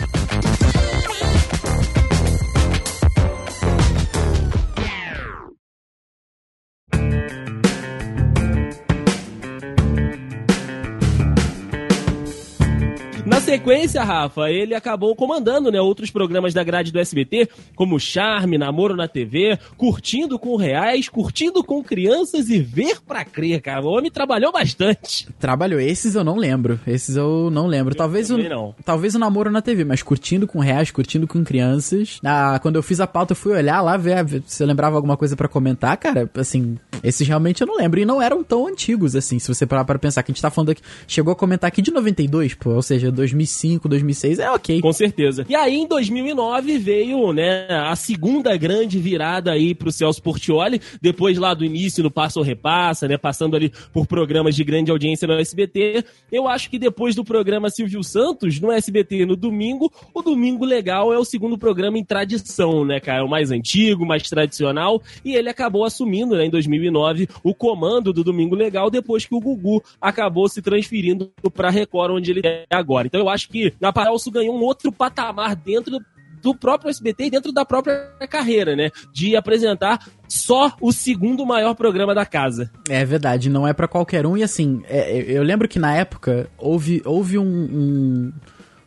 Sequência, 13.55 14.03
Rafa, 14.03 14.51
ele 14.51 14.75
acabou 14.75 15.15
comandando, 15.15 15.71
né, 15.71 15.81
outros 15.81 16.11
programas 16.11 16.53
da 16.53 16.65
grade 16.65 16.91
do 16.91 16.99
SBT, 16.99 17.49
como 17.77 18.01
Charme, 18.01 18.59
Namoro 18.59 18.97
na 18.97 19.07
TV, 19.07 19.57
Curtindo 19.77 20.41
com 20.41 20.57
Reais, 20.57 21.09
Curtindo 21.09 21.63
com 21.63 21.83
Crianças 21.83 22.51
e 22.51 22.59
Ver 22.59 23.01
Pra 23.07 23.25
Crer, 23.25 23.63
cara. 23.63 23.87
O 23.87 23.91
homem 23.97 24.11
trabalhou 24.11 24.51
bastante. 24.51 25.29
Trabalhou. 25.39 25.79
Esses 25.79 26.17
eu 26.17 26.25
não 26.25 26.37
lembro. 26.37 26.81
Esses 26.85 27.17
eu 27.17 27.49
não 27.51 27.69
lembro. 27.69 27.95
Eu 27.95 27.99
talvez 27.99 28.31
o, 28.31 28.39
não. 28.39 28.75
talvez 28.85 29.15
o 29.15 29.19
Namoro 29.21 29.51
na 29.51 29.63
TV, 29.63 29.85
mas 29.85 30.03
Curtindo 30.03 30.49
com 30.49 30.59
Reais, 30.59 30.91
Curtindo 30.91 31.29
com 31.29 31.45
Crianças. 31.45 32.19
Ah, 32.25 32.59
quando 32.61 32.77
eu 32.77 32.83
fiz 32.83 32.99
a 32.99 33.07
pauta, 33.07 33.33
eu 33.33 33.37
fui 33.37 33.53
olhar 33.53 33.81
lá, 33.83 33.97
ver 33.97 34.43
se 34.47 34.63
eu 34.63 34.67
lembrava 34.67 34.97
alguma 34.97 35.17
coisa 35.17 35.37
para 35.37 35.47
comentar, 35.47 35.97
cara. 35.97 36.29
Assim, 36.35 36.77
esses 37.05 37.27
realmente 37.27 37.61
eu 37.61 37.67
não 37.69 37.77
lembro. 37.77 38.01
E 38.01 38.05
não 38.05 38.21
eram 38.21 38.43
tão 38.43 38.67
antigos, 38.67 39.15
assim, 39.15 39.39
se 39.39 39.47
você 39.47 39.65
parar 39.65 39.85
pra 39.85 39.99
pensar. 39.99 40.25
Que 40.25 40.33
a 40.33 40.35
gente 40.35 40.43
tá 40.43 40.51
falando 40.51 40.71
aqui. 40.71 40.83
Chegou 41.07 41.33
a 41.33 41.37
comentar 41.37 41.69
aqui 41.69 41.81
de 41.81 41.93
92, 41.93 42.55
pô. 42.55 42.71
Ou 42.71 42.83
seja, 42.83 43.13
2005, 43.45 43.89
2006, 43.89 44.39
é 44.39 44.51
ok. 44.51 44.81
Com 44.81 44.93
certeza. 44.93 45.47
E 45.49 45.55
aí, 45.55 45.77
em 45.77 45.87
2009, 45.87 46.79
veio, 46.79 47.33
né, 47.33 47.67
a 47.69 47.95
segunda 47.95 48.57
grande 48.57 48.99
virada 48.99 49.53
aí 49.53 49.75
pro 49.75 49.93
Celso 49.93 50.23
Portioli, 50.23 50.81
depois 51.01 51.39
lá 51.39 51.55
do 51.55 51.65
início 51.65 52.03
no 52.03 52.11
Passa 52.11 52.39
ou 52.39 52.45
Repassa, 52.45 53.07
né, 53.07 53.17
passando 53.17 53.55
ali 53.55 53.73
por 53.93 54.07
programas 54.07 54.57
de 54.57 54.65
grande 54.65 54.91
audiência 54.91 55.29
no 55.29 55.35
SBT. 55.35 56.05
Eu 56.33 56.49
acho 56.49 56.71
que 56.71 56.79
depois 56.79 57.15
do 57.15 57.25
programa 57.25 57.71
Silvio 57.71 58.03
Santos, 58.03 58.61
no 58.61 58.73
SBT 58.73 59.27
no 59.27 59.37
domingo, 59.37 59.93
o 60.13 60.23
Domingo 60.23 60.65
Legal 60.65 61.13
é 61.13 61.19
o 61.19 61.25
segundo 61.25 61.59
programa 61.59 61.99
em 61.99 62.05
tradição, 62.05 62.85
né, 62.85 62.99
cara? 63.01 63.21
É 63.21 63.23
o 63.23 63.29
mais 63.29 63.51
antigo, 63.51 64.07
mais 64.07 64.23
tradicional, 64.29 65.03
e 65.25 65.35
ele 65.35 65.49
acabou 65.49 65.85
assumindo, 65.85 66.37
né, 66.37 66.47
em 66.47 66.51
2009, 66.51 67.29
o 67.43 67.55
comando 67.55 68.13
do 68.13 68.25
Domingo 68.25 68.55
Legal, 68.55 68.91
depois 68.91 69.27
que 69.27 69.35
o 69.35 69.41
Gugu 69.41 69.83
acabou 70.01 70.49
se 70.49 70.63
transferindo 70.63 71.31
pra 71.55 71.71
Record, 71.71 72.15
onde 72.15 72.31
ele 72.31 72.41
é 72.45 72.65
agora. 72.71 73.07
Então 73.07 73.21
eu 73.25 73.31
acho 73.31 73.49
que 73.49 73.75
a 73.83 73.93
Paralso 73.93 74.31
ganhou 74.31 74.57
um 74.57 74.63
outro 74.63 74.93
patamar 74.93 75.57
dentro 75.57 75.99
do 76.45 76.55
próprio 76.55 76.91
SBT 76.91 77.25
e 77.25 77.31
dentro 77.31 77.51
da 77.51 77.65
própria 77.65 78.13
carreira, 78.29 78.77
né? 78.77 78.91
De 79.13 79.35
apresentar 79.35 80.07
só 80.29 80.77
o 80.79 80.93
segundo 80.93 81.47
maior 81.47 81.75
programa 81.75 82.15
da 82.15 82.27
casa. 82.27 82.71
É 82.89 83.03
verdade, 83.03 83.49
não 83.49 83.67
é 83.67 83.73
para 83.73 83.89
qualquer 83.89 84.27
um. 84.27 84.37
E 84.37 84.43
assim, 84.43 84.83
é, 84.87 85.23
eu 85.27 85.43
lembro 85.43 85.67
que 85.67 85.79
na 85.79 85.97
época 85.97 86.51
houve, 86.59 87.01
houve 87.07 87.39
um, 87.39 87.45
um, 87.45 88.33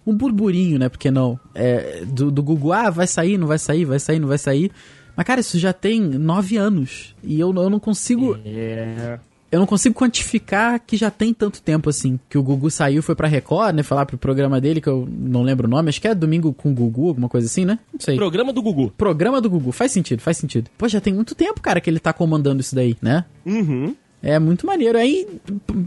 um 0.05 0.15
burburinho, 0.15 0.77
né? 0.77 0.87
Porque 0.87 1.09
não? 1.09 1.39
É, 1.55 2.03
do, 2.05 2.29
do 2.29 2.43
Google, 2.43 2.73
ah, 2.73 2.91
vai 2.91 3.07
sair, 3.07 3.39
não 3.39 3.47
vai 3.47 3.57
sair, 3.57 3.85
vai 3.85 3.99
sair, 3.99 4.19
não 4.19 4.27
vai 4.27 4.37
sair. 4.37 4.71
Mas, 5.15 5.25
cara, 5.25 5.39
isso 5.41 5.57
já 5.57 5.73
tem 5.73 5.99
nove 5.99 6.57
anos. 6.57 7.15
E 7.23 7.39
eu, 7.39 7.51
eu 7.55 7.69
não 7.71 7.79
consigo. 7.79 8.37
É 8.45 9.17
eu 9.51 9.59
não 9.59 9.65
consigo 9.65 9.95
quantificar 9.95 10.79
que 10.85 10.97
já 10.97 11.09
tem 11.09 11.33
tanto 11.33 11.61
tempo 11.61 11.89
assim. 11.89 12.19
Que 12.29 12.37
o 12.37 12.43
Gugu 12.43 12.69
saiu, 12.69 13.01
foi 13.01 13.15
pra 13.15 13.27
Record, 13.27 13.75
né? 13.75 13.83
Falar 13.83 14.05
pro 14.05 14.17
programa 14.17 14.59
dele, 14.59 14.81
que 14.81 14.89
eu 14.89 15.07
não 15.09 15.41
lembro 15.41 15.67
o 15.67 15.69
nome. 15.69 15.89
Acho 15.89 16.01
que 16.01 16.07
é 16.07 16.13
Domingo 16.13 16.53
com 16.53 16.71
o 16.71 16.73
Gugu, 16.73 17.09
alguma 17.09 17.29
coisa 17.29 17.47
assim, 17.47 17.63
né? 17.63 17.79
Não 17.93 17.99
sei. 17.99 18.17
Programa 18.17 18.51
do 18.51 18.61
Gugu. 18.61 18.91
Programa 18.97 19.39
do 19.39 19.49
Gugu. 19.49 19.71
Faz 19.71 19.91
sentido, 19.91 20.21
faz 20.21 20.37
sentido. 20.37 20.69
Pô, 20.77 20.87
já 20.87 20.99
tem 20.99 21.13
muito 21.13 21.33
tempo, 21.33 21.61
cara, 21.61 21.79
que 21.79 21.89
ele 21.89 21.99
tá 21.99 22.11
comandando 22.11 22.59
isso 22.59 22.75
daí, 22.75 22.97
né? 23.01 23.23
Uhum. 23.45 23.95
É 24.21 24.37
muito 24.39 24.65
maneiro. 24.65 24.97
Aí, 24.97 25.27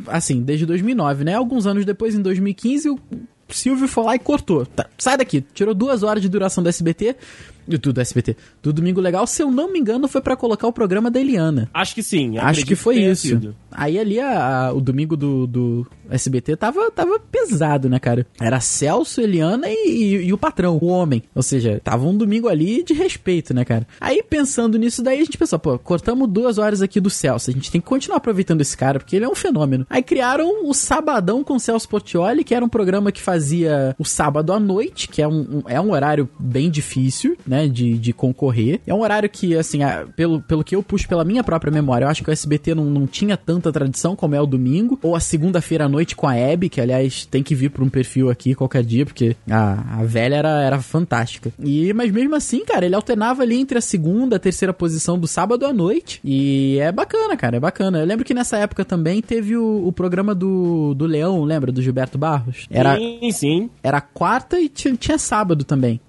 assim, 0.07 0.41
desde 0.41 0.65
2009, 0.65 1.25
né? 1.25 1.35
Alguns 1.35 1.67
anos 1.67 1.85
depois, 1.85 2.15
em 2.15 2.23
2015, 2.23 2.89
o 2.89 2.99
Silvio 3.51 3.89
foi 3.89 4.05
lá 4.05 4.15
e 4.15 4.19
cortou. 4.19 4.65
Tá, 4.65 4.87
sai 4.97 5.19
daqui. 5.19 5.45
Tirou 5.53 5.75
duas 5.75 6.03
horas 6.03 6.23
de 6.23 6.29
duração 6.29 6.63
do 6.63 6.69
SBT 6.69 7.17
Do, 7.67 7.93
do, 7.93 8.01
SBT. 8.01 8.37
Do 8.63 8.73
Domingo 8.73 9.01
Legal, 9.01 9.27
se 9.27 9.43
eu 9.43 9.51
não 9.51 9.73
me 9.73 9.79
engano, 9.79 10.09
foi 10.09 10.21
pra 10.21 10.37
colocar 10.37 10.67
o 10.67 10.73
programa 10.73 11.11
da 11.11 11.21
Eliana. 11.21 11.69
Acho 11.73 11.95
que 11.95 12.03
sim. 12.03 12.39
Acho 12.39 12.65
que 12.67 12.75
foi 12.75 12.97
tenha 12.97 13.11
isso. 13.13 13.29
sido. 13.29 13.57
Aí 13.71 13.99
ali 13.99 14.19
a- 14.19 14.67
a- 14.69 14.73
o 14.73 14.81
domingo 14.81 15.17
do, 15.17 15.47
do 15.47 15.87
SBT 16.11 16.57
tava, 16.57 16.91
tava 16.91 17.19
pesado, 17.21 17.89
né, 17.89 17.99
cara? 17.99 18.27
Era 18.41 18.59
Celso, 18.61 19.21
Eliana 19.21 19.67
e, 19.69 19.89
e- 19.89 20.27
e 20.27 20.33
o 20.33 20.39
patrão, 20.39 20.79
o 20.81 20.87
homem. 20.87 21.23
Ou 21.35 21.43
seja, 21.43 21.81
tava 21.83 22.07
um 22.07 22.17
domingo 22.17 22.49
ali 22.49 22.83
de 22.83 22.93
respeito, 22.95 23.55
né, 23.55 23.65
cara? 23.65 23.87
Aí 24.01 24.23
pensando 24.23 24.77
nisso 24.79 25.03
daí, 25.03 25.21
a 25.21 25.25
gente 25.25 25.39
pensou, 25.39 25.59
pô, 25.59 25.79
cortamos 25.79 26.29
duas 26.29 26.59
horas 26.59 26.83
aqui 26.83 26.99
do 27.01 27.09
Celso. 27.11 27.51
A 27.51 27.53
gente 27.53 27.71
tem 27.71 27.81
que 27.81 27.87
continuar 27.87 28.17
aproveitando 28.19 28.61
esse 28.61 28.77
cara, 28.77 28.99
porque 28.99 29.15
ele 29.17 29.25
é 29.25 29.29
um 29.29 29.35
fenômeno. 29.35 29.87
Aí 29.89 30.03
criaram 30.03 30.69
o 30.69 30.75
Sabadão 30.75 31.45
com 31.45 31.59
Celso 31.59 31.89
Portioli, 31.89 32.43
que 32.45 32.55
era 32.55 32.65
um 32.65 32.69
programa 32.69 33.13
que 33.13 33.21
fazia 33.23 33.95
o 33.99 34.05
sábado 34.05 34.53
à 34.53 34.59
noite, 34.59 35.09
que 35.09 35.23
é 35.23 35.29
um, 35.29 35.41
um- 35.41 35.63
é 35.67 35.81
um 35.81 35.93
horário 35.93 36.29
bem 36.39 36.71
difícil, 36.71 37.37
né, 37.47 37.60
de, 37.69 37.99
de 37.99 38.13
concorrer. 38.13 38.81
É 38.87 38.95
um 38.95 39.01
horário 39.03 39.29
que, 39.29 39.57
assim, 39.57 39.83
a- 39.83 40.07
pelo, 40.17 40.41
pelo 40.43 40.65
que 40.65 40.75
eu 40.77 40.83
puxo 40.83 41.09
pela 41.09 41.25
minha 41.25 41.43
própria 41.45 41.71
memória, 41.73 42.05
eu 42.05 42.09
acho 42.09 42.23
que 42.23 42.31
o 42.31 42.33
SBT 42.33 42.75
não, 42.75 42.85
não 42.85 43.07
tinha 43.07 43.37
tanta 43.37 43.73
tradição 43.73 44.15
como 44.17 44.35
é 44.35 44.41
o 44.41 44.47
domingo, 44.47 44.99
ou 45.03 45.15
a 45.17 45.21
segunda-feira 45.21 45.85
à 45.85 45.89
noite 45.89 46.15
com 46.17 46.27
a 46.29 46.37
Hebe, 46.37 46.69
que 46.69 46.81
aliás 46.81 47.27
tem 47.27 47.43
que 47.43 47.55
vir 47.55 47.71
pra 47.71 47.85
um 47.85 47.89
perfil 47.89 48.31
aqui 48.31 48.55
qualquer 48.55 48.83
dia, 48.85 49.05
porque 49.05 49.37
a, 49.51 50.01
a 50.01 50.05
velha 50.05 50.37
era, 50.37 50.63
era 50.63 50.81
fantástica. 50.81 51.53
E, 51.63 51.93
mas 51.93 52.11
mesmo 52.11 52.35
assim, 52.35 52.65
cara, 52.65 52.85
ele 52.87 52.95
alternava 52.95 53.43
ali 53.43 53.57
entre 53.57 53.79
a 53.79 53.81
segunda 53.81 54.35
e 54.35 54.39
a 54.39 54.41
terceira 54.41 54.73
posição 54.73 55.19
do 55.19 55.27
sábado 55.27 55.67
à 55.67 55.73
noite. 55.73 56.21
E 56.25 56.79
é 56.81 56.91
bacana, 56.93 57.37
cara, 57.37 57.57
é 57.57 57.61
bacana. 57.61 57.99
Eu 58.01 58.07
lembro 58.07 58.25
que 58.25 58.35
nessa 58.35 58.57
época 58.59 58.85
também 58.85 59.21
teve 59.23 59.57
o, 59.57 59.87
o 59.87 59.93
programa 59.93 60.35
do, 60.35 60.95
do 60.95 61.07
Leão, 61.07 61.43
lembra? 61.45 61.73
Do 61.73 61.83
Gilberto 61.83 62.19
Barros? 62.19 62.67
Era, 62.71 62.97
Sim, 62.97 63.31
sim. 63.33 63.71
era 63.83 64.01
quarta 64.01 64.59
e 64.61 64.69
tinha, 64.69 64.95
tinha 64.95 65.19
sábado 65.19 65.65
também. 65.65 66.01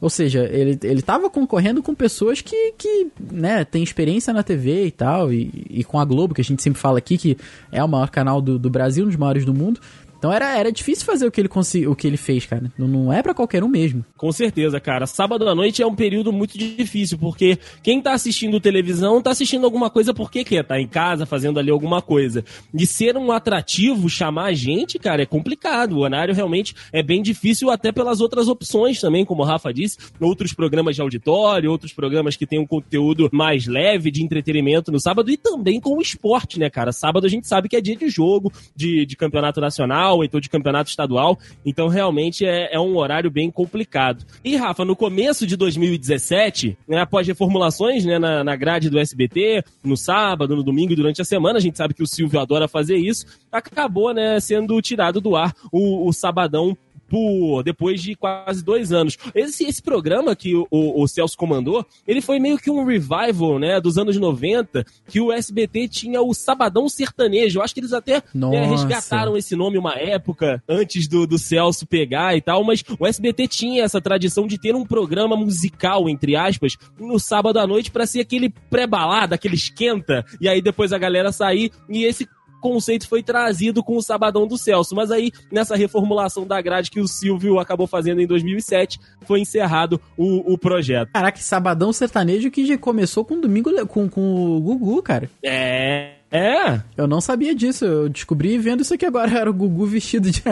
Ou 0.00 0.08
seja, 0.08 0.44
ele, 0.44 0.78
ele 0.82 1.02
tava 1.02 1.28
concorrendo 1.28 1.82
com 1.82 1.94
pessoas 1.94 2.40
que, 2.40 2.72
que 2.78 3.08
né, 3.18 3.64
tem 3.64 3.82
experiência 3.82 4.32
na 4.32 4.44
TV 4.44 4.86
e 4.86 4.90
tal, 4.92 5.32
e, 5.32 5.66
e 5.68 5.82
com 5.82 5.98
a 5.98 6.04
Globo, 6.04 6.34
que 6.34 6.40
a 6.40 6.44
gente 6.44 6.62
sempre 6.62 6.80
fala 6.80 6.98
aqui, 6.98 7.18
que 7.18 7.36
é 7.72 7.82
o 7.82 7.88
maior 7.88 8.08
canal 8.08 8.40
do, 8.40 8.58
do 8.58 8.70
Brasil, 8.70 9.04
um 9.04 9.08
dos 9.08 9.16
maiores 9.16 9.44
do 9.44 9.52
mundo. 9.52 9.80
Então 10.18 10.32
era, 10.32 10.58
era 10.58 10.72
difícil 10.72 11.06
fazer 11.06 11.26
o 11.26 11.30
que 11.30 11.40
ele, 11.40 11.48
consegui, 11.48 11.86
o 11.86 11.94
que 11.94 12.06
ele 12.06 12.16
fez, 12.16 12.44
cara. 12.44 12.72
Não, 12.76 12.88
não 12.88 13.12
é 13.12 13.22
pra 13.22 13.32
qualquer 13.32 13.62
um 13.62 13.68
mesmo. 13.68 14.04
Com 14.16 14.32
certeza, 14.32 14.80
cara. 14.80 15.06
Sábado 15.06 15.48
à 15.48 15.54
noite 15.54 15.80
é 15.80 15.86
um 15.86 15.94
período 15.94 16.32
muito 16.32 16.58
difícil, 16.58 17.16
porque 17.18 17.58
quem 17.82 18.02
tá 18.02 18.12
assistindo 18.12 18.60
televisão 18.60 19.22
tá 19.22 19.30
assistindo 19.30 19.64
alguma 19.64 19.88
coisa 19.88 20.12
porque 20.12 20.42
quer, 20.42 20.64
tá 20.64 20.80
em 20.80 20.88
casa 20.88 21.24
fazendo 21.24 21.58
ali 21.58 21.70
alguma 21.70 22.02
coisa. 22.02 22.44
De 22.74 22.86
ser 22.86 23.16
um 23.16 23.30
atrativo, 23.30 24.08
chamar 24.08 24.46
a 24.46 24.52
gente, 24.52 24.98
cara, 24.98 25.22
é 25.22 25.26
complicado. 25.26 25.92
O 25.92 26.00
horário 26.00 26.34
realmente 26.34 26.74
é 26.92 27.02
bem 27.02 27.22
difícil, 27.22 27.70
até 27.70 27.92
pelas 27.92 28.20
outras 28.20 28.48
opções 28.48 29.00
também, 29.00 29.24
como 29.24 29.42
o 29.42 29.46
Rafa 29.46 29.72
disse, 29.72 29.98
outros 30.20 30.52
programas 30.52 30.96
de 30.96 31.02
auditório, 31.02 31.70
outros 31.70 31.92
programas 31.92 32.34
que 32.34 32.46
tem 32.46 32.58
um 32.58 32.66
conteúdo 32.66 33.28
mais 33.32 33.66
leve 33.66 34.10
de 34.10 34.24
entretenimento 34.24 34.90
no 34.90 35.00
sábado 35.00 35.30
e 35.30 35.36
também 35.36 35.80
com 35.80 35.96
o 35.96 36.02
esporte, 36.02 36.58
né, 36.58 36.68
cara? 36.68 36.90
Sábado 36.90 37.26
a 37.26 37.30
gente 37.30 37.46
sabe 37.46 37.68
que 37.68 37.76
é 37.76 37.80
dia 37.80 37.94
de 37.94 38.08
jogo, 38.08 38.52
de, 38.74 39.06
de 39.06 39.16
campeonato 39.16 39.60
nacional, 39.60 40.07
ou 40.12 40.24
então 40.24 40.40
de 40.40 40.48
campeonato 40.48 40.90
estadual. 40.90 41.38
Então, 41.64 41.88
realmente, 41.88 42.44
é, 42.44 42.74
é 42.74 42.80
um 42.80 42.96
horário 42.96 43.30
bem 43.30 43.50
complicado. 43.50 44.24
E, 44.44 44.56
Rafa, 44.56 44.84
no 44.84 44.96
começo 44.96 45.46
de 45.46 45.56
2017, 45.56 46.76
né, 46.86 47.00
após 47.00 47.26
reformulações 47.26 48.04
né, 48.04 48.18
na, 48.18 48.42
na 48.44 48.56
grade 48.56 48.90
do 48.90 48.98
SBT, 48.98 49.62
no 49.82 49.96
sábado, 49.96 50.56
no 50.56 50.62
domingo 50.62 50.92
e 50.92 50.96
durante 50.96 51.20
a 51.20 51.24
semana, 51.24 51.58
a 51.58 51.62
gente 51.62 51.76
sabe 51.76 51.94
que 51.94 52.02
o 52.02 52.06
Silvio 52.06 52.40
adora 52.40 52.68
fazer 52.68 52.96
isso, 52.96 53.26
acabou 53.50 54.12
né, 54.12 54.38
sendo 54.40 54.80
tirado 54.80 55.20
do 55.20 55.36
ar 55.36 55.54
o, 55.72 56.08
o 56.08 56.12
Sabadão 56.12 56.76
por 57.08 57.62
depois 57.62 58.00
de 58.02 58.14
quase 58.14 58.62
dois 58.62 58.92
anos. 58.92 59.16
Esse, 59.34 59.64
esse 59.64 59.82
programa 59.82 60.36
que 60.36 60.54
o, 60.54 60.66
o, 60.70 61.02
o 61.02 61.08
Celso 61.08 61.36
comandou, 61.36 61.84
ele 62.06 62.20
foi 62.20 62.38
meio 62.38 62.58
que 62.58 62.70
um 62.70 62.84
revival, 62.84 63.58
né, 63.58 63.80
dos 63.80 63.98
anos 63.98 64.16
90, 64.16 64.84
que 65.08 65.20
o 65.20 65.32
SBT 65.32 65.88
tinha 65.88 66.20
o 66.20 66.34
Sabadão 66.34 66.88
Sertanejo. 66.88 67.58
Eu 67.58 67.62
acho 67.62 67.74
que 67.74 67.80
eles 67.80 67.92
até 67.92 68.16
né, 68.16 68.22
Nossa. 68.34 68.64
resgataram 68.66 69.36
esse 69.36 69.56
nome 69.56 69.78
uma 69.78 69.94
época 69.94 70.62
antes 70.68 71.08
do, 71.08 71.26
do 71.26 71.38
Celso 71.38 71.86
pegar 71.86 72.36
e 72.36 72.40
tal, 72.40 72.62
mas 72.64 72.84
o 72.98 73.06
SBT 73.06 73.48
tinha 73.48 73.84
essa 73.84 74.00
tradição 74.00 74.46
de 74.46 74.58
ter 74.58 74.74
um 74.74 74.84
programa 74.84 75.36
musical, 75.36 76.08
entre 76.08 76.36
aspas, 76.36 76.76
no 76.98 77.18
sábado 77.18 77.58
à 77.58 77.66
noite 77.66 77.90
pra 77.90 78.06
ser 78.06 78.20
aquele 78.20 78.50
pré-balada, 78.70 79.34
aquele 79.34 79.54
esquenta, 79.54 80.24
e 80.40 80.48
aí 80.48 80.60
depois 80.60 80.92
a 80.92 80.98
galera 80.98 81.32
sair, 81.32 81.70
e 81.88 82.04
esse 82.04 82.28
conceito 82.60 83.08
foi 83.08 83.22
trazido 83.22 83.82
com 83.82 83.96
o 83.96 84.02
Sabadão 84.02 84.46
do 84.46 84.58
Celso, 84.58 84.94
mas 84.94 85.10
aí 85.10 85.30
nessa 85.50 85.76
reformulação 85.76 86.46
da 86.46 86.60
grade 86.60 86.90
que 86.90 87.00
o 87.00 87.08
Silvio 87.08 87.58
acabou 87.58 87.86
fazendo 87.86 88.20
em 88.20 88.26
2007, 88.26 88.98
foi 89.26 89.40
encerrado 89.40 90.00
o, 90.16 90.52
o 90.52 90.58
projeto. 90.58 91.10
Caraca, 91.12 91.38
Sabadão 91.38 91.92
Sertanejo 91.92 92.50
que 92.50 92.66
já 92.66 92.76
começou 92.78 93.24
com 93.24 93.40
domingo 93.40 93.70
com, 93.86 94.08
com 94.08 94.56
o 94.56 94.60
Gugu, 94.60 95.02
cara. 95.02 95.30
É, 95.42 96.17
é, 96.30 96.80
Eu 96.96 97.06
não 97.06 97.20
sabia 97.20 97.54
disso, 97.54 97.84
eu 97.84 98.08
descobri 98.08 98.58
vendo 98.58 98.82
isso 98.82 98.92
aqui 98.92 99.06
agora. 99.06 99.38
Era 99.38 99.50
o 99.50 99.54
Gugu 99.54 99.86
vestido 99.86 100.30
de. 100.30 100.42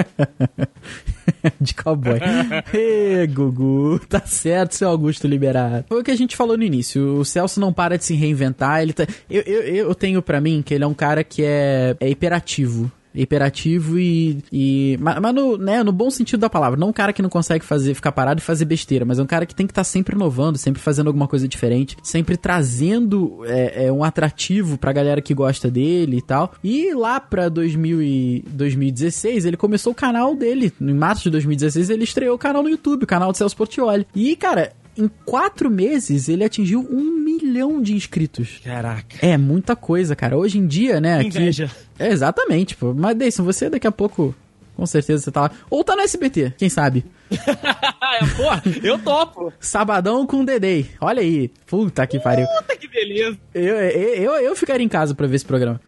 de 1.61 1.75
cowboy. 1.75 2.19
Ê, 2.73 3.27
Gugu, 3.27 4.01
tá 4.09 4.21
certo, 4.21 4.75
seu 4.75 4.89
Augusto 4.89 5.27
liberado. 5.27 5.85
Foi 5.89 6.01
o 6.01 6.05
que 6.05 6.11
a 6.11 6.17
gente 6.17 6.37
falou 6.37 6.57
no 6.57 6.65
início. 6.65 7.19
O 7.19 7.25
Celso 7.25 7.61
não 7.61 7.73
para 7.73 7.99
de 7.99 8.05
se 8.05 8.15
reinventar. 8.15 8.83
Ele 8.83 8.93
tá... 8.93 9.07
eu, 9.29 9.43
eu, 9.43 9.62
eu 9.62 9.95
tenho 9.95 10.23
pra 10.23 10.41
mim 10.41 10.62
que 10.65 10.73
ele 10.73 10.85
é 10.85 10.87
um 10.87 10.95
cara 10.95 11.23
que 11.23 11.43
é, 11.45 11.97
é 12.01 12.09
hiperativo. 12.09 12.91
Hiperativo 13.16 13.98
e. 13.98 14.38
e 14.52 14.98
mas 15.00 15.18
mas 15.20 15.35
no, 15.35 15.57
né, 15.57 15.83
no 15.83 15.92
bom 15.92 16.11
sentido 16.11 16.40
da 16.40 16.50
palavra. 16.50 16.79
Não 16.79 16.88
um 16.88 16.92
cara 16.92 17.12
que 17.12 17.22
não 17.22 17.31
consegue 17.31 17.64
fazer, 17.64 17.94
ficar 17.94 18.12
parado 18.12 18.40
e 18.40 18.42
fazer 18.42 18.64
besteira, 18.64 19.05
mas 19.05 19.18
é 19.18 19.22
um 19.22 19.26
cara 19.26 19.46
que 19.46 19.55
tem 19.55 19.66
que 19.66 19.72
estar 19.72 19.85
sempre 19.85 20.14
inovando, 20.14 20.59
sempre 20.59 20.81
fazendo 20.81 21.09
alguma 21.09 21.26
coisa 21.26 21.48
diferente, 21.48 21.96
sempre 22.02 22.37
trazendo 22.37 23.40
é, 23.44 23.87
é, 23.87 23.92
um 23.92 24.05
atrativo 24.05 24.79
pra 24.79 24.92
galera 24.92 25.20
que 25.20 25.35
gosta 25.35 25.70
dele 25.70 26.18
e 26.18 26.22
tal. 26.22 26.52
E 26.62 26.94
lá 26.94 27.18
pra 27.18 27.48
2000 27.48 28.02
e 28.02 28.44
2016, 28.48 29.46
ele 29.46 29.57
começou 29.57 29.92
o 29.92 29.96
canal 29.96 30.35
dele. 30.35 30.72
Em 30.81 30.94
março 30.94 31.24
de 31.24 31.31
2016, 31.31 31.90
ele 31.90 32.05
estreou 32.05 32.37
o 32.37 32.38
canal 32.38 32.62
no 32.62 32.68
YouTube, 32.68 33.05
o 33.05 33.07
canal 33.07 33.33
do 33.33 33.38
Celso 33.38 33.57
Portioli. 33.57 34.07
E, 34.14 34.37
cara. 34.37 34.72
Em 34.97 35.11
quatro 35.25 35.71
meses, 35.71 36.29
ele 36.29 36.45
atingiu 36.45 36.81
um 36.91 37.19
milhão 37.19 37.83
de 37.83 37.95
inscritos. 37.95 38.61
caraca. 38.65 39.19
É 39.21 39.37
muita 39.37 39.77
coisa, 39.77 40.17
cara. 40.17 40.37
Hoje 40.37 40.59
em 40.59 40.67
dia, 40.67 41.01
né? 41.01 41.23
Inveja. 41.23 41.71
É, 41.99 42.09
exatamente, 42.09 42.77
pô. 42.77 42.95
Mas, 42.95 43.17
Deison, 43.17 43.45
você 43.45 43.69
daqui 43.69 43.87
a 43.87 43.93
pouco, 43.93 44.35
com 44.75 44.87
certeza, 44.87 45.23
você 45.25 45.31
tá 45.31 45.43
lá. 45.43 45.51
Ou 45.71 45.85
tá 45.85 45.95
no 45.95 46.03
SBT, 46.03 46.55
quem 46.57 46.69
sabe? 46.69 47.05
porra, 48.37 48.62
eu 48.83 48.99
topo. 48.99 49.53
Sabadão 49.59 50.27
com 50.27 50.45
Dedei. 50.45 50.87
Olha 51.01 51.21
aí. 51.21 51.51
Puta 51.67 52.07
que 52.07 52.19
pariu. 52.19 52.47
Puta 52.47 52.77
que 52.77 52.89
beleza. 52.89 53.39
Eu, 53.55 53.75
eu, 53.75 54.15
eu, 54.15 54.33
eu 54.33 54.57
ficaria 54.57 54.85
em 54.85 54.89
casa 54.89 55.15
pra 55.15 55.27
ver 55.27 55.37
esse 55.37 55.45
programa. 55.45 55.81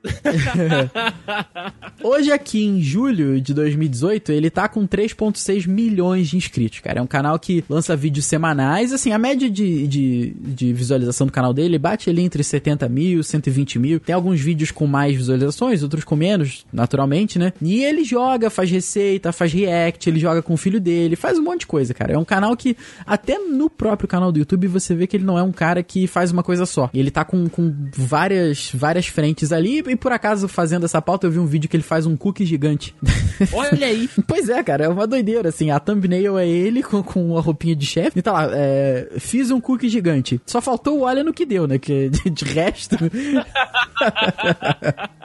Hoje, 2.03 2.33
aqui 2.33 2.65
em 2.65 2.81
julho 2.81 3.41
de 3.41 3.53
2018, 3.55 4.33
ele 4.33 4.51
tá 4.51 4.69
com 4.69 4.87
3,6 4.87 5.69
milhões 5.69 6.29
de 6.29 6.37
inscritos, 6.37 6.81
cara. 6.81 7.01
É 7.01 7.03
um 7.03 7.07
canal 7.07 7.39
que 7.39 7.65
lança 7.69 7.95
vídeos 7.97 8.27
semanais. 8.27 8.93
Assim, 8.93 9.13
a 9.13 9.19
média 9.19 9.51
de, 9.51 9.87
de, 9.87 10.31
de 10.39 10.73
visualização 10.73 11.27
do 11.27 11.33
canal 11.33 11.53
dele 11.53 11.79
bate 11.79 12.09
ali 12.11 12.23
entre 12.23 12.43
70 12.43 12.89
mil, 12.89 13.23
120 13.23 13.79
mil. 13.79 14.01
Tem 14.01 14.15
alguns 14.15 14.41
vídeos 14.41 14.71
com 14.71 14.87
mais 14.87 15.15
visualizações, 15.15 15.83
outros 15.83 16.05
com 16.05 16.17
menos, 16.17 16.65
naturalmente, 16.73 17.39
né? 17.39 17.53
E 17.61 17.85
ele 17.85 18.05
joga, 18.05 18.51
faz 18.51 18.71
receita, 18.71 19.33
faz 19.33 19.53
react, 19.53 20.09
ele 20.09 20.19
joga 20.19 20.43
com 20.43 20.55
o 20.55 20.57
filho 20.57 20.81
dele, 20.81 21.17
faz 21.17 21.28
um 21.37 21.43
monte 21.43 21.61
de 21.61 21.67
coisa, 21.67 21.93
cara. 21.93 22.13
É 22.13 22.19
um 22.19 22.25
canal 22.25 22.57
que, 22.57 22.77
até 23.05 23.39
no 23.41 23.69
próprio 23.69 24.09
canal 24.09 24.31
do 24.31 24.39
YouTube, 24.39 24.69
você 24.69 24.95
vê 24.95 25.07
que 25.09 25.17
ele 25.17 25.25
não 25.25 25.37
é 25.37 25.43
um 25.43 25.51
cara 25.51 25.83
que 25.83 26.07
faz 26.07 26.31
uma 26.31 26.45
coisa 26.45 26.65
só. 26.65 26.89
Ele 26.95 27.11
tá 27.11 27.25
com, 27.25 27.49
com 27.49 27.75
várias, 27.97 28.71
várias 28.73 29.07
frentes 29.09 29.53
ali, 29.53 29.81
e 29.87 29.97
por 29.97 30.13
acaso, 30.13 30.47
fazendo 30.47 30.85
essa 30.85 31.03
pauta, 31.03 31.27
eu 31.27 31.31
vi 31.33 31.39
um 31.41 31.47
vídeo 31.47 31.69
que 31.69 31.77
ele 31.77 31.83
faz 31.83 32.07
um 32.07 32.17
cookie 32.17 32.47
gigante. 32.47 32.95
Olha 33.53 33.87
aí. 33.89 34.09
Pois 34.29 34.49
é, 34.49 34.63
cara, 34.63 34.85
é 34.85 34.89
uma 34.89 35.07
doideira, 35.07 35.49
assim. 35.49 35.71
A 35.73 35.81
thumbnail 35.81 36.39
é 36.39 36.47
ele 36.49 36.83
com, 36.83 37.03
com 37.03 37.37
a 37.37 37.41
roupinha 37.41 37.75
de 37.75 37.85
chefe. 37.85 38.19
E 38.21 38.23
tá 38.23 38.33
lá, 38.33 38.49
é, 38.53 39.09
fiz 39.19 39.51
um 39.51 39.61
cookie 39.61 39.89
gigante. 39.89 40.41
Só 40.47 40.61
faltou 40.61 40.99
o 40.99 41.03
olha 41.03 41.25
no 41.25 41.33
que 41.35 41.45
deu, 41.45 41.67
né? 41.67 41.79
Que 41.79 42.09
de, 42.09 42.31
de 42.31 42.45
resto. 42.45 42.97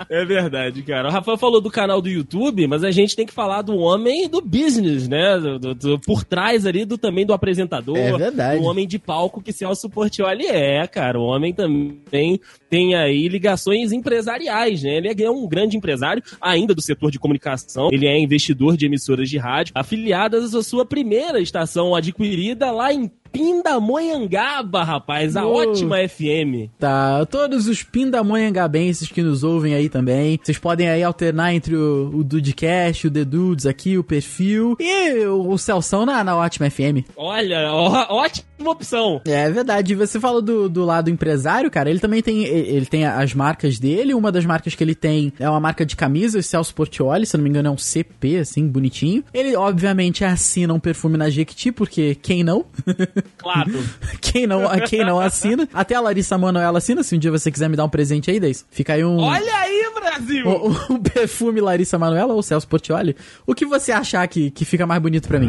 É 0.09 0.25
verdade, 0.25 0.81
cara. 0.83 1.07
O 1.07 1.11
Rafael 1.11 1.37
falou 1.37 1.61
do 1.61 1.69
canal 1.71 2.01
do 2.01 2.09
YouTube, 2.09 2.67
mas 2.67 2.83
a 2.83 2.91
gente 2.91 3.15
tem 3.15 3.25
que 3.25 3.33
falar 3.33 3.61
do 3.61 3.75
homem 3.77 4.27
do 4.27 4.41
business, 4.41 5.07
né? 5.07 5.37
Do, 5.39 5.59
do- 5.59 5.75
do- 5.75 5.92
por 5.99 6.23
trás 6.23 6.65
ali 6.65 6.85
do 6.85 6.97
também 6.97 7.25
do 7.25 7.33
apresentador. 7.33 7.97
É 7.97 8.17
verdade. 8.17 8.59
Do 8.59 8.65
homem 8.65 8.87
de 8.87 8.99
palco 8.99 9.41
que 9.41 9.51
Celso 9.51 9.89
Portioli 9.89 10.47
é, 10.47 10.85
cara. 10.87 11.19
O 11.19 11.23
homem 11.23 11.53
também 11.53 12.39
tem 12.69 12.95
aí 12.95 13.27
ligações 13.27 13.91
empresariais, 13.91 14.83
né? 14.83 14.97
Ele 14.97 15.23
é 15.23 15.29
um 15.29 15.47
grande 15.47 15.77
empresário, 15.77 16.23
ainda 16.41 16.73
do 16.73 16.81
setor 16.81 17.11
de 17.11 17.19
comunicação. 17.19 17.89
Ele 17.91 18.07
é 18.07 18.19
investidor 18.19 18.75
de 18.75 18.85
emissoras 18.85 19.29
de 19.29 19.37
rádio, 19.37 19.73
afiliadas 19.75 20.55
à 20.55 20.63
sua 20.63 20.85
primeira 20.85 21.39
estação 21.39 21.95
adquirida 21.95 22.71
lá 22.71 22.93
em 22.93 23.09
Pindamonhangaba, 23.33 24.83
rapaz, 24.83 25.35
a 25.35 25.45
Ô. 25.45 25.55
ótima 25.55 25.97
FM. 26.07 26.69
Tá, 26.79 27.25
todos 27.25 27.67
os 27.67 27.81
pindamonhangabenses 27.83 29.09
que 29.09 29.21
nos 29.23 29.43
ouvem 29.43 29.73
aí 29.73 29.89
também, 29.89 30.39
vocês 30.41 30.57
podem 30.57 30.87
aí 30.87 31.03
alternar 31.03 31.53
entre 31.53 31.75
o, 31.75 32.11
o 32.13 32.23
Dudecast, 32.23 33.07
o 33.07 33.11
The 33.11 33.25
Dudes 33.25 33.65
aqui, 33.65 33.97
o 33.97 34.03
perfil 34.03 34.77
e 34.79 35.25
o, 35.25 35.49
o 35.49 35.57
Celção 35.57 36.05
na, 36.05 36.23
na 36.23 36.37
Ótima 36.37 36.69
FM. 36.69 37.03
Olha, 37.17 37.71
ó- 37.71 38.15
ótima 38.23 38.71
opção. 38.71 39.19
É 39.25 39.49
verdade, 39.49 39.95
você 39.95 40.19
fala 40.19 40.41
do, 40.41 40.69
do 40.69 40.85
lado 40.85 41.09
empresário, 41.09 41.69
cara, 41.71 41.89
ele 41.89 41.99
também 41.99 42.21
tem, 42.21 42.43
ele 42.43 42.83
ele 42.83 42.85
tem 42.85 43.05
as 43.05 43.33
marcas 43.33 43.77
dele, 43.79 44.13
uma 44.13 44.31
das 44.31 44.45
marcas 44.45 44.75
que 44.75 44.83
ele 44.83 44.95
tem 44.95 45.31
é 45.39 45.49
uma 45.49 45.59
marca 45.59 45.85
de 45.85 45.95
camisas, 45.95 46.45
Celso 46.45 46.73
Portioli, 46.73 47.25
se 47.25 47.35
não 47.37 47.43
me 47.43 47.49
engano 47.49 47.67
é 47.69 47.71
um 47.71 47.77
CP, 47.77 48.37
assim, 48.37 48.67
bonitinho. 48.67 49.23
Ele, 49.33 49.55
obviamente, 49.55 50.23
assina 50.23 50.73
um 50.73 50.79
perfume 50.79 51.17
na 51.17 51.29
Jequiti, 51.29 51.71
porque 51.71 52.15
quem 52.15 52.43
não? 52.43 52.65
Claro. 53.37 53.71
quem 54.21 54.47
não, 54.47 54.61
quem 54.87 55.05
não 55.05 55.19
assina? 55.19 55.67
Até 55.73 55.95
a 55.95 56.01
Larissa 56.01 56.37
Manoela 56.37 56.77
assina, 56.77 57.03
se 57.03 57.15
um 57.15 57.19
dia 57.19 57.31
você 57.31 57.51
quiser 57.51 57.69
me 57.69 57.75
dar 57.75 57.85
um 57.85 57.89
presente 57.89 58.31
aí, 58.31 58.39
Deis. 58.39 58.65
Fica 58.69 58.93
aí 58.93 59.03
um... 59.03 59.17
Olha 59.19 59.55
aí, 59.55 59.91
Brasil! 59.95 60.47
O, 60.47 60.93
o 60.93 60.99
perfume 61.01 61.61
Larissa 61.61 61.97
Manoela 61.97 62.33
ou 62.33 62.43
Celso 62.43 62.67
Portioli? 62.67 63.15
O 63.45 63.55
que 63.55 63.65
você 63.65 63.91
achar 63.91 64.27
que, 64.27 64.51
que 64.51 64.65
fica 64.65 64.85
mais 64.85 65.01
bonito 65.01 65.27
pra 65.27 65.39
mim? 65.39 65.47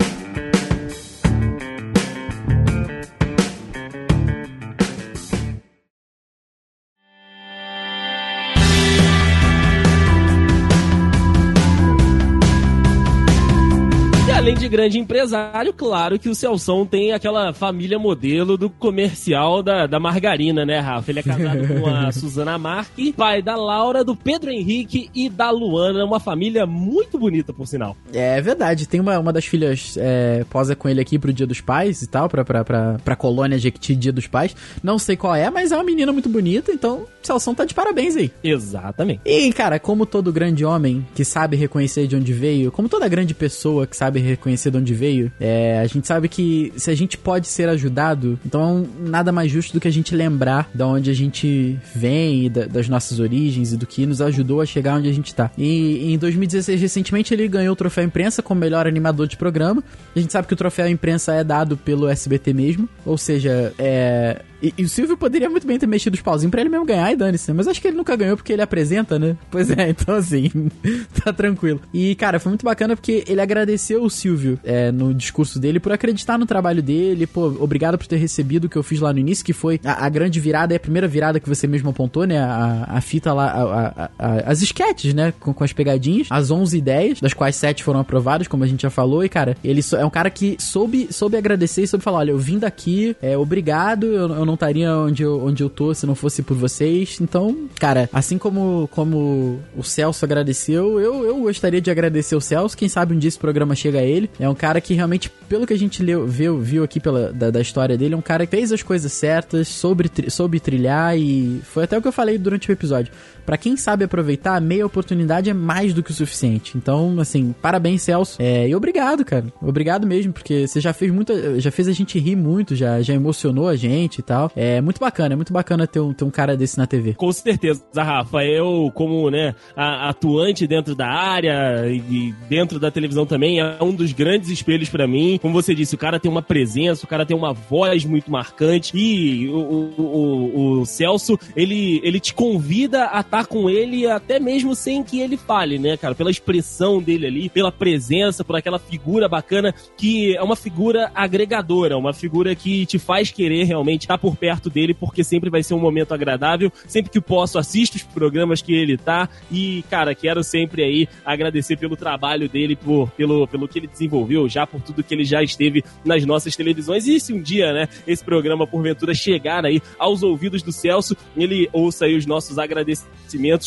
Grande 14.74 14.98
empresário, 14.98 15.72
claro 15.72 16.18
que 16.18 16.28
o 16.28 16.34
Celção 16.34 16.84
tem 16.84 17.12
aquela 17.12 17.52
família 17.52 17.96
modelo 17.96 18.58
do 18.58 18.68
comercial 18.68 19.62
da, 19.62 19.86
da 19.86 20.00
margarina, 20.00 20.66
né, 20.66 20.80
Rafa? 20.80 21.12
Ele 21.12 21.20
é 21.20 21.22
casado 21.22 21.68
com 21.80 21.86
a 21.86 22.10
Suzana 22.10 22.58
Marque, 22.58 23.12
pai 23.12 23.40
da 23.40 23.54
Laura, 23.54 24.02
do 24.02 24.16
Pedro 24.16 24.50
Henrique 24.50 25.08
e 25.14 25.28
da 25.28 25.48
Luana, 25.48 26.04
uma 26.04 26.18
família 26.18 26.66
muito 26.66 27.16
bonita, 27.16 27.52
por 27.52 27.68
sinal. 27.68 27.96
É 28.12 28.40
verdade, 28.40 28.88
tem 28.88 28.98
uma, 28.98 29.16
uma 29.16 29.32
das 29.32 29.44
filhas 29.44 29.96
é, 29.96 30.44
posa 30.50 30.74
com 30.74 30.88
ele 30.88 31.00
aqui 31.00 31.20
pro 31.20 31.32
Dia 31.32 31.46
dos 31.46 31.60
Pais 31.60 32.02
e 32.02 32.08
tal, 32.08 32.28
pra, 32.28 32.44
pra, 32.44 32.64
pra, 32.64 32.96
pra 33.04 33.14
colônia 33.14 33.56
Jequiti 33.56 33.94
Dia 33.94 34.12
dos 34.12 34.26
Pais. 34.26 34.56
Não 34.82 34.98
sei 34.98 35.16
qual 35.16 35.36
é, 35.36 35.48
mas 35.50 35.70
é 35.70 35.76
uma 35.76 35.84
menina 35.84 36.12
muito 36.12 36.28
bonita, 36.28 36.72
então 36.72 37.02
o 37.02 37.08
Celção 37.22 37.54
tá 37.54 37.64
de 37.64 37.74
parabéns 37.74 38.16
aí. 38.16 38.28
Exatamente. 38.42 39.20
E, 39.24 39.52
cara, 39.52 39.78
como 39.78 40.04
todo 40.04 40.32
grande 40.32 40.64
homem 40.64 41.06
que 41.14 41.24
sabe 41.24 41.56
reconhecer 41.56 42.08
de 42.08 42.16
onde 42.16 42.32
veio, 42.32 42.72
como 42.72 42.88
toda 42.88 43.06
grande 43.06 43.34
pessoa 43.34 43.86
que 43.86 43.96
sabe 43.96 44.18
reconhecer 44.18 44.63
de 44.70 44.76
onde 44.78 44.94
veio, 44.94 45.30
é, 45.40 45.78
a 45.80 45.86
gente 45.86 46.06
sabe 46.06 46.28
que 46.28 46.72
se 46.76 46.90
a 46.90 46.94
gente 46.94 47.16
pode 47.18 47.46
ser 47.48 47.68
ajudado, 47.68 48.38
então 48.44 48.86
nada 49.00 49.30
mais 49.32 49.50
justo 49.50 49.72
do 49.72 49.80
que 49.80 49.88
a 49.88 49.92
gente 49.92 50.14
lembrar 50.14 50.68
da 50.74 50.86
onde 50.86 51.10
a 51.10 51.14
gente 51.14 51.78
vem 51.94 52.46
e 52.46 52.48
da- 52.50 52.66
das 52.66 52.88
nossas 52.88 53.18
origens 53.20 53.72
e 53.72 53.76
do 53.76 53.86
que 53.86 54.06
nos 54.06 54.20
ajudou 54.20 54.60
a 54.60 54.66
chegar 54.66 54.96
onde 54.98 55.08
a 55.08 55.12
gente 55.12 55.34
tá. 55.34 55.50
E 55.58 56.12
em 56.12 56.18
2016, 56.18 56.80
recentemente, 56.80 57.32
ele 57.34 57.46
ganhou 57.48 57.72
o 57.72 57.76
troféu 57.76 58.04
imprensa 58.04 58.42
como 58.42 58.60
melhor 58.60 58.86
animador 58.86 59.26
de 59.26 59.36
programa. 59.36 59.82
A 60.14 60.18
gente 60.18 60.32
sabe 60.32 60.46
que 60.48 60.54
o 60.54 60.56
troféu 60.56 60.88
imprensa 60.88 61.32
é 61.34 61.44
dado 61.44 61.76
pelo 61.76 62.08
SBT 62.08 62.52
mesmo, 62.52 62.88
ou 63.04 63.16
seja, 63.18 63.72
é. 63.78 64.40
E, 64.64 64.74
e 64.78 64.84
o 64.84 64.88
Silvio 64.88 65.16
poderia 65.16 65.50
muito 65.50 65.66
bem 65.66 65.78
ter 65.78 65.86
mexido 65.86 66.14
os 66.14 66.22
pauzinhos 66.22 66.50
pra 66.50 66.60
ele 66.60 66.70
mesmo 66.70 66.86
ganhar 66.86 67.12
e 67.12 67.16
dane-se, 67.16 67.50
né? 67.50 67.54
Mas 67.56 67.68
acho 67.68 67.80
que 67.80 67.88
ele 67.88 67.96
nunca 67.96 68.16
ganhou 68.16 68.36
porque 68.36 68.52
ele 68.52 68.62
apresenta, 68.62 69.18
né? 69.18 69.36
Pois 69.50 69.70
é, 69.70 69.90
então 69.90 70.14
assim, 70.16 70.50
tá 71.22 71.32
tranquilo. 71.32 71.80
E, 71.92 72.14
cara, 72.16 72.40
foi 72.40 72.50
muito 72.50 72.64
bacana 72.64 72.96
porque 72.96 73.24
ele 73.28 73.40
agradeceu 73.40 74.02
o 74.02 74.10
Silvio 74.10 74.58
é, 74.64 74.90
no 74.90 75.12
discurso 75.14 75.58
dele 75.60 75.78
por 75.78 75.92
acreditar 75.92 76.38
no 76.38 76.46
trabalho 76.46 76.82
dele. 76.82 77.26
Pô, 77.26 77.46
obrigado 77.60 77.96
por 77.98 78.06
ter 78.06 78.16
recebido 78.16 78.64
o 78.64 78.68
que 78.68 78.76
eu 78.76 78.82
fiz 78.82 79.00
lá 79.00 79.12
no 79.12 79.18
início, 79.18 79.44
que 79.44 79.52
foi 79.52 79.78
a, 79.84 80.06
a 80.06 80.08
grande 80.08 80.40
virada 80.40 80.72
e 80.72 80.76
a 80.76 80.80
primeira 80.80 81.06
virada 81.06 81.38
que 81.38 81.48
você 81.48 81.66
mesmo 81.66 81.90
apontou, 81.90 82.24
né? 82.26 82.38
A, 82.38 82.84
a 82.88 83.00
fita 83.00 83.32
lá, 83.32 84.10
a- 84.18 84.42
as 84.46 84.62
sketches, 84.62 85.14
né? 85.14 85.32
Com, 85.38 85.52
com 85.52 85.62
as 85.64 85.72
pegadinhas, 85.72 86.26
as 86.30 86.50
11 86.50 86.76
ideias, 86.76 87.20
das 87.20 87.32
quais 87.34 87.54
7 87.56 87.84
foram 87.84 88.00
aprovadas, 88.00 88.48
como 88.48 88.64
a 88.64 88.66
gente 88.66 88.82
já 88.82 88.90
falou. 88.90 89.24
E, 89.24 89.28
cara, 89.28 89.56
ele 89.62 89.82
só- 89.82 89.98
é 89.98 90.04
um 90.04 90.10
cara 90.10 90.30
que 90.30 90.56
soube, 90.58 91.08
soube 91.10 91.36
agradecer 91.36 91.82
e 91.82 91.86
soube 91.86 92.02
falar: 92.04 92.18
olha, 92.18 92.30
eu 92.32 92.38
vim 92.38 92.58
daqui, 92.58 93.14
é, 93.22 93.36
obrigado, 93.36 94.06
eu, 94.06 94.28
eu 94.34 94.44
não 94.44 94.53
estaria 94.54 94.94
onde 94.96 95.22
eu, 95.22 95.44
onde 95.44 95.62
eu 95.62 95.70
tô 95.70 95.94
se 95.94 96.06
não 96.06 96.14
fosse 96.14 96.42
por 96.42 96.56
vocês. 96.56 97.18
Então, 97.20 97.68
cara, 97.78 98.08
assim 98.12 98.38
como, 98.38 98.88
como 98.92 99.60
o 99.76 99.82
Celso 99.82 100.24
agradeceu, 100.24 101.00
eu, 101.00 101.24
eu 101.24 101.36
gostaria 101.40 101.80
de 101.80 101.90
agradecer 101.90 102.34
o 102.34 102.40
Celso. 102.40 102.76
Quem 102.76 102.88
sabe 102.88 103.14
um 103.14 103.18
dia 103.18 103.28
esse 103.28 103.38
programa 103.38 103.74
chega 103.74 103.98
a 103.98 104.02
ele. 104.02 104.30
É 104.38 104.48
um 104.48 104.54
cara 104.54 104.80
que 104.80 104.94
realmente, 104.94 105.30
pelo 105.48 105.66
que 105.66 105.72
a 105.72 105.78
gente 105.78 106.02
leu, 106.02 106.26
viu, 106.26 106.58
viu 106.58 106.84
aqui 106.84 107.00
pela, 107.00 107.32
da, 107.32 107.50
da 107.50 107.60
história 107.60 107.96
dele, 107.96 108.14
é 108.14 108.16
um 108.16 108.22
cara 108.22 108.46
que 108.46 108.56
fez 108.56 108.72
as 108.72 108.82
coisas 108.82 109.12
certas, 109.12 109.68
soube, 109.68 110.10
soube 110.28 110.60
trilhar 110.60 111.18
e 111.18 111.60
foi 111.64 111.84
até 111.84 111.98
o 111.98 112.02
que 112.02 112.08
eu 112.08 112.12
falei 112.12 112.38
durante 112.38 112.70
o 112.70 112.72
episódio. 112.72 113.12
Pra 113.44 113.56
quem 113.56 113.76
sabe 113.76 114.04
aproveitar, 114.04 114.60
meia 114.60 114.86
oportunidade 114.86 115.50
é 115.50 115.54
mais 115.54 115.92
do 115.92 116.02
que 116.02 116.10
o 116.10 116.14
suficiente. 116.14 116.76
Então, 116.76 117.18
assim, 117.20 117.54
parabéns, 117.60 118.02
Celso. 118.02 118.36
É, 118.40 118.68
e 118.68 118.74
obrigado, 118.74 119.24
cara. 119.24 119.46
Obrigado 119.60 120.06
mesmo, 120.06 120.32
porque 120.32 120.66
você 120.66 120.80
já 120.80 120.92
fez 120.92 121.12
muita. 121.12 121.60
Já 121.60 121.70
fez 121.70 121.88
a 121.88 121.92
gente 121.92 122.18
rir 122.18 122.36
muito, 122.36 122.74
já, 122.74 123.00
já 123.02 123.14
emocionou 123.14 123.68
a 123.68 123.76
gente 123.76 124.18
e 124.18 124.22
tal. 124.22 124.50
É 124.56 124.80
muito 124.80 124.98
bacana, 125.00 125.34
é 125.34 125.36
muito 125.36 125.52
bacana 125.52 125.86
ter 125.86 126.00
um, 126.00 126.12
ter 126.12 126.24
um 126.24 126.30
cara 126.30 126.56
desse 126.56 126.78
na 126.78 126.86
TV. 126.86 127.14
Com 127.14 127.32
certeza, 127.32 127.82
Rafa. 127.94 128.44
Eu, 128.44 128.90
como 128.94 129.30
né, 129.30 129.54
atuante 129.76 130.66
dentro 130.66 130.94
da 130.94 131.06
área 131.06 131.86
e 131.88 132.34
dentro 132.48 132.78
da 132.78 132.90
televisão 132.90 133.26
também, 133.26 133.60
é 133.60 133.76
um 133.82 133.92
dos 133.94 134.12
grandes 134.12 134.50
espelhos 134.50 134.88
pra 134.88 135.06
mim. 135.06 135.38
Como 135.40 135.54
você 135.54 135.74
disse, 135.74 135.94
o 135.94 135.98
cara 135.98 136.18
tem 136.18 136.30
uma 136.30 136.42
presença, 136.42 137.04
o 137.04 137.08
cara 137.08 137.24
tem 137.26 137.36
uma 137.36 137.52
voz 137.52 138.04
muito 138.04 138.30
marcante 138.30 138.96
e 138.96 139.48
o, 139.48 139.56
o, 139.56 140.02
o- 140.02 140.80
o 140.80 140.86
Celso, 140.86 141.38
ele, 141.56 142.00
ele 142.02 142.20
te 142.20 142.34
convida 142.34 143.08
a 143.12 143.20
estar 143.20 143.33
com 143.42 143.70
ele 143.70 144.06
até 144.06 144.38
mesmo 144.38 144.74
sem 144.74 145.02
que 145.02 145.20
ele 145.20 145.36
fale, 145.36 145.78
né, 145.78 145.96
cara? 145.96 146.14
Pela 146.14 146.30
expressão 146.30 147.02
dele 147.02 147.26
ali, 147.26 147.48
pela 147.48 147.72
presença, 147.72 148.44
por 148.44 148.54
aquela 148.54 148.78
figura 148.78 149.28
bacana 149.28 149.74
que 149.96 150.36
é 150.36 150.42
uma 150.42 150.56
figura 150.56 151.10
agregadora, 151.14 151.96
uma 151.96 152.12
figura 152.12 152.54
que 152.54 152.84
te 152.84 152.98
faz 152.98 153.30
querer 153.30 153.64
realmente 153.64 154.02
estar 154.02 154.18
por 154.18 154.36
perto 154.36 154.68
dele, 154.68 154.92
porque 154.92 155.24
sempre 155.24 155.48
vai 155.48 155.62
ser 155.62 155.74
um 155.74 155.80
momento 155.80 156.12
agradável. 156.12 156.70
Sempre 156.86 157.10
que 157.10 157.20
posso, 157.20 157.58
assisto 157.58 157.96
os 157.96 158.02
programas 158.02 158.60
que 158.60 158.74
ele 158.74 158.96
tá. 158.96 159.28
E, 159.50 159.82
cara, 159.88 160.14
quero 160.14 160.44
sempre 160.44 160.82
aí 160.82 161.08
agradecer 161.24 161.76
pelo 161.76 161.96
trabalho 161.96 162.48
dele, 162.48 162.76
por, 162.76 163.10
pelo, 163.12 163.48
pelo 163.48 163.66
que 163.66 163.78
ele 163.78 163.86
desenvolveu, 163.86 164.48
já 164.48 164.66
por 164.66 164.80
tudo 164.82 165.02
que 165.02 165.14
ele 165.14 165.24
já 165.24 165.42
esteve 165.42 165.82
nas 166.04 166.24
nossas 166.26 166.54
televisões. 166.54 167.06
E 167.06 167.18
se 167.18 167.32
um 167.32 167.40
dia, 167.40 167.72
né, 167.72 167.88
esse 168.06 168.22
programa, 168.22 168.66
porventura, 168.66 169.14
chegar 169.14 169.64
aí 169.64 169.80
aos 169.98 170.22
ouvidos 170.22 170.62
do 170.62 170.72
Celso, 170.72 171.16
ele 171.36 171.68
ouça 171.72 172.04
aí 172.04 172.14
os 172.16 172.26
nossos 172.26 172.58
agradecimentos 172.58 173.23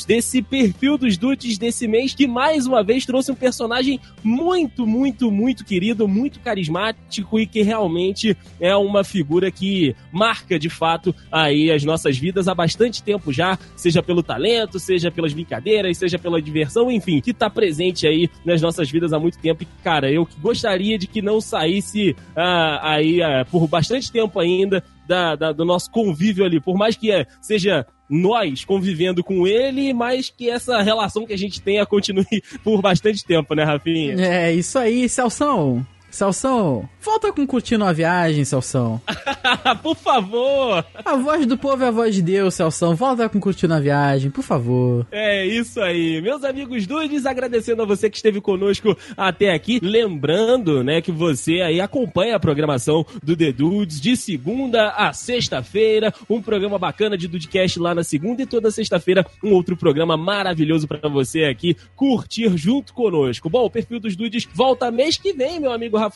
desse 0.07 0.41
perfil 0.41 0.97
dos 0.97 1.17
dudes 1.17 1.57
desse 1.57 1.87
mês, 1.87 2.13
que 2.13 2.27
mais 2.27 2.65
uma 2.65 2.83
vez 2.83 3.05
trouxe 3.05 3.31
um 3.31 3.35
personagem 3.35 3.99
muito, 4.23 4.85
muito, 4.85 5.31
muito 5.31 5.65
querido, 5.65 6.07
muito 6.07 6.39
carismático 6.39 7.39
e 7.39 7.45
que 7.47 7.61
realmente 7.61 8.35
é 8.59 8.75
uma 8.75 9.03
figura 9.03 9.51
que 9.51 9.95
marca 10.11 10.57
de 10.59 10.69
fato 10.69 11.13
aí 11.31 11.71
as 11.71 11.83
nossas 11.83 12.17
vidas 12.17 12.47
há 12.47 12.55
bastante 12.55 13.03
tempo 13.03 13.31
já, 13.33 13.57
seja 13.75 14.01
pelo 14.01 14.23
talento, 14.23 14.79
seja 14.79 15.11
pelas 15.11 15.33
brincadeiras, 15.33 15.97
seja 15.97 16.17
pela 16.17 16.41
diversão, 16.41 16.91
enfim, 16.91 17.19
que 17.21 17.33
tá 17.33 17.49
presente 17.49 18.07
aí 18.07 18.29
nas 18.45 18.61
nossas 18.61 18.89
vidas 18.89 19.13
há 19.13 19.19
muito 19.19 19.37
tempo. 19.39 19.63
E, 19.63 19.67
cara, 19.83 20.11
eu 20.11 20.27
gostaria 20.41 20.97
de 20.97 21.07
que 21.07 21.21
não 21.21 21.39
saísse 21.41 22.15
ah, 22.35 22.79
aí 22.93 23.21
ah, 23.21 23.45
por 23.49 23.67
bastante 23.67 24.11
tempo 24.11 24.39
ainda 24.39 24.83
da, 25.07 25.35
da- 25.35 25.51
do 25.51 25.63
nosso 25.65 25.89
convívio 25.89 26.45
ali, 26.45 26.59
por 26.59 26.77
mais 26.77 26.95
que 26.97 27.11
eh, 27.11 27.25
seja 27.41 27.85
nós 28.09 28.63
convivendo 28.63 29.23
com 29.23 29.47
ele, 29.47 29.93
mas 29.93 30.29
que 30.29 30.49
essa 30.49 30.81
relação 30.81 31.25
que 31.25 31.33
a 31.33 31.37
gente 31.37 31.61
tenha 31.61 31.85
continue 31.85 32.25
por 32.63 32.81
bastante 32.81 33.23
tempo, 33.25 33.53
né, 33.53 33.63
Rafinha? 33.63 34.15
É, 34.19 34.53
isso 34.53 34.77
aí, 34.79 35.07
Celção. 35.09 35.85
Celção, 36.09 36.89
volta 37.01 37.31
com 37.31 37.45
curtindo 37.45 37.83
a 37.83 37.93
viagem, 37.93 38.43
Celção. 38.43 38.99
por 39.83 39.95
favor! 39.95 40.85
A 41.05 41.15
voz 41.15 41.45
do 41.45 41.57
povo 41.57 41.83
é 41.83 41.87
a 41.87 41.91
voz 41.91 42.15
de 42.15 42.21
Deus, 42.21 42.55
Celção. 42.55 42.95
Volta 42.95 43.29
com 43.29 43.39
curtindo 43.39 43.73
a 43.73 43.79
viagem, 43.79 44.31
por 44.31 44.43
favor. 44.43 45.05
É 45.11 45.45
isso 45.45 45.79
aí, 45.79 46.21
meus 46.21 46.43
amigos 46.43 46.87
dudes, 46.87 47.25
agradecendo 47.25 47.83
a 47.83 47.85
você 47.85 48.09
que 48.09 48.17
esteve 48.17 48.41
conosco 48.41 48.97
até 49.15 49.53
aqui, 49.53 49.79
lembrando, 49.81 50.83
né, 50.83 51.01
que 51.01 51.11
você 51.11 51.61
aí 51.61 51.79
acompanha 51.79 52.35
a 52.35 52.39
programação 52.39 53.05
do 53.21 53.35
The 53.35 53.51
Dudes 53.51 54.01
de 54.01 54.17
segunda 54.17 54.89
a 54.89 55.13
sexta-feira, 55.13 56.13
um 56.29 56.41
programa 56.41 56.79
bacana 56.79 57.17
de 57.17 57.27
Dudecast 57.27 57.79
lá 57.79 57.93
na 57.93 58.03
segunda 58.03 58.41
e 58.41 58.45
toda 58.45 58.71
sexta-feira 58.71 59.25
um 59.43 59.53
outro 59.53 59.77
programa 59.77 60.17
maravilhoso 60.17 60.87
pra 60.87 61.07
você 61.07 61.43
aqui 61.43 61.77
curtir 61.95 62.57
junto 62.57 62.93
conosco. 62.93 63.49
Bom, 63.49 63.65
o 63.65 63.69
perfil 63.69 63.99
dos 63.99 64.15
dudes 64.15 64.47
volta 64.51 64.89
mês 64.89 65.17
que 65.17 65.31
vem, 65.31 65.59
meu 65.59 65.71
amigo 65.71 65.97
Rafael 65.97 66.06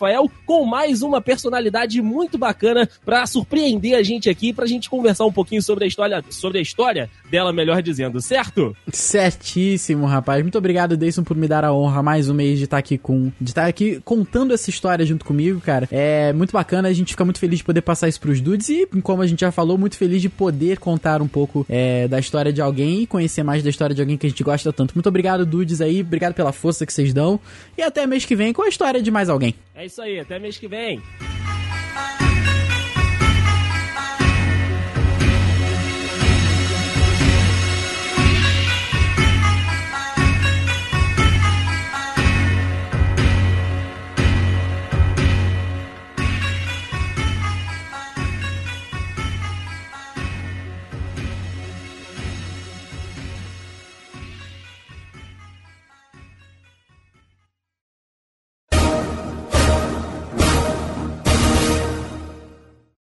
com 0.46 0.66
mais 0.66 1.02
uma 1.02 1.22
personalidade 1.22 2.02
muito 2.02 2.38
bacana 2.38 2.88
para 3.06 3.26
surpreender 3.26 3.96
a 3.96 4.04
gente 4.04 4.30
aqui, 4.30 4.54
pra 4.54 4.66
gente 4.66 4.90
conversar 4.90 5.26
um 5.26 5.32
pouquinho 5.32 5.62
sobre 5.62 5.86
a 5.86 5.88
história, 5.88 6.24
sobre 6.30 6.60
a 6.60 6.62
história 6.62 7.10
dela, 7.30 7.54
melhor 7.54 7.82
dizendo, 7.82 8.22
certo? 8.22 8.76
Certíssimo, 8.92 10.06
rapaz. 10.06 10.42
Muito 10.42 10.58
obrigado, 10.58 10.98
Deison, 10.98 11.24
por 11.24 11.38
me 11.38 11.48
dar 11.48 11.64
a 11.64 11.74
honra 11.74 12.04
mais 12.04 12.30
um 12.30 12.34
mês 12.34 12.58
de 12.58 12.66
estar 12.66 12.78
aqui 12.78 12.98
com, 12.98 13.32
de 13.40 13.52
estar 13.52 13.66
aqui 13.66 14.02
contando 14.04 14.54
essa 14.54 14.70
história 14.70 15.06
junto 15.06 15.26
comigo, 15.26 15.60
cara. 15.62 15.88
É 15.92 16.34
muito 16.34 16.52
bacana, 16.52 16.90
a 16.90 16.94
gente 16.94 17.10
fica 17.10 17.26
muito 17.26 17.40
feliz 17.40 17.60
de 17.60 17.64
poder 17.64 17.82
passar 17.82 18.08
isso 18.08 18.20
pros 18.20 18.42
dudes 18.42 18.70
e, 18.70 18.86
como 19.02 19.22
a 19.22 19.28
gente 19.28 19.42
já 19.42 19.52
falou, 19.52 19.78
muito 19.78 19.98
feliz 19.98 20.22
de 20.22 20.30
poder 20.30 20.80
contar 20.80 21.22
um 21.22 21.28
pouco 21.28 21.66
é, 21.70 22.08
da 22.08 22.20
história 22.20 22.52
de 22.52 22.62
alguém 22.62 23.02
e 23.02 23.08
conhecer 23.08 23.44
mais 23.44 23.64
da 23.64 23.70
história 23.70 23.96
de 23.96 24.02
alguém 24.02 24.18
que 24.18 24.26
a 24.26 24.30
gente 24.30 24.44
gosta 24.44 24.72
tanto. 24.72 24.94
Muito 24.96 25.08
obrigado, 25.08 25.46
dudes 25.46 25.82
aí, 25.82 26.02
obrigado 26.02 26.34
pela 26.34 26.52
força 26.52 26.86
que 26.86 26.94
vocês 26.94 27.14
dão 27.14 27.40
e 27.78 27.82
até 27.82 28.06
mês 28.06 28.26
que 28.26 28.36
vem 28.36 28.54
com 28.54 28.64
a 28.64 28.68
história 28.68 29.02
de 29.02 29.12
mais 29.12 29.30
alguém. 29.30 29.56
É 29.82 29.86
isso 29.88 30.00
aí, 30.00 30.20
até 30.20 30.38
mês 30.38 30.60
que 30.60 30.68
vem. 30.68 31.02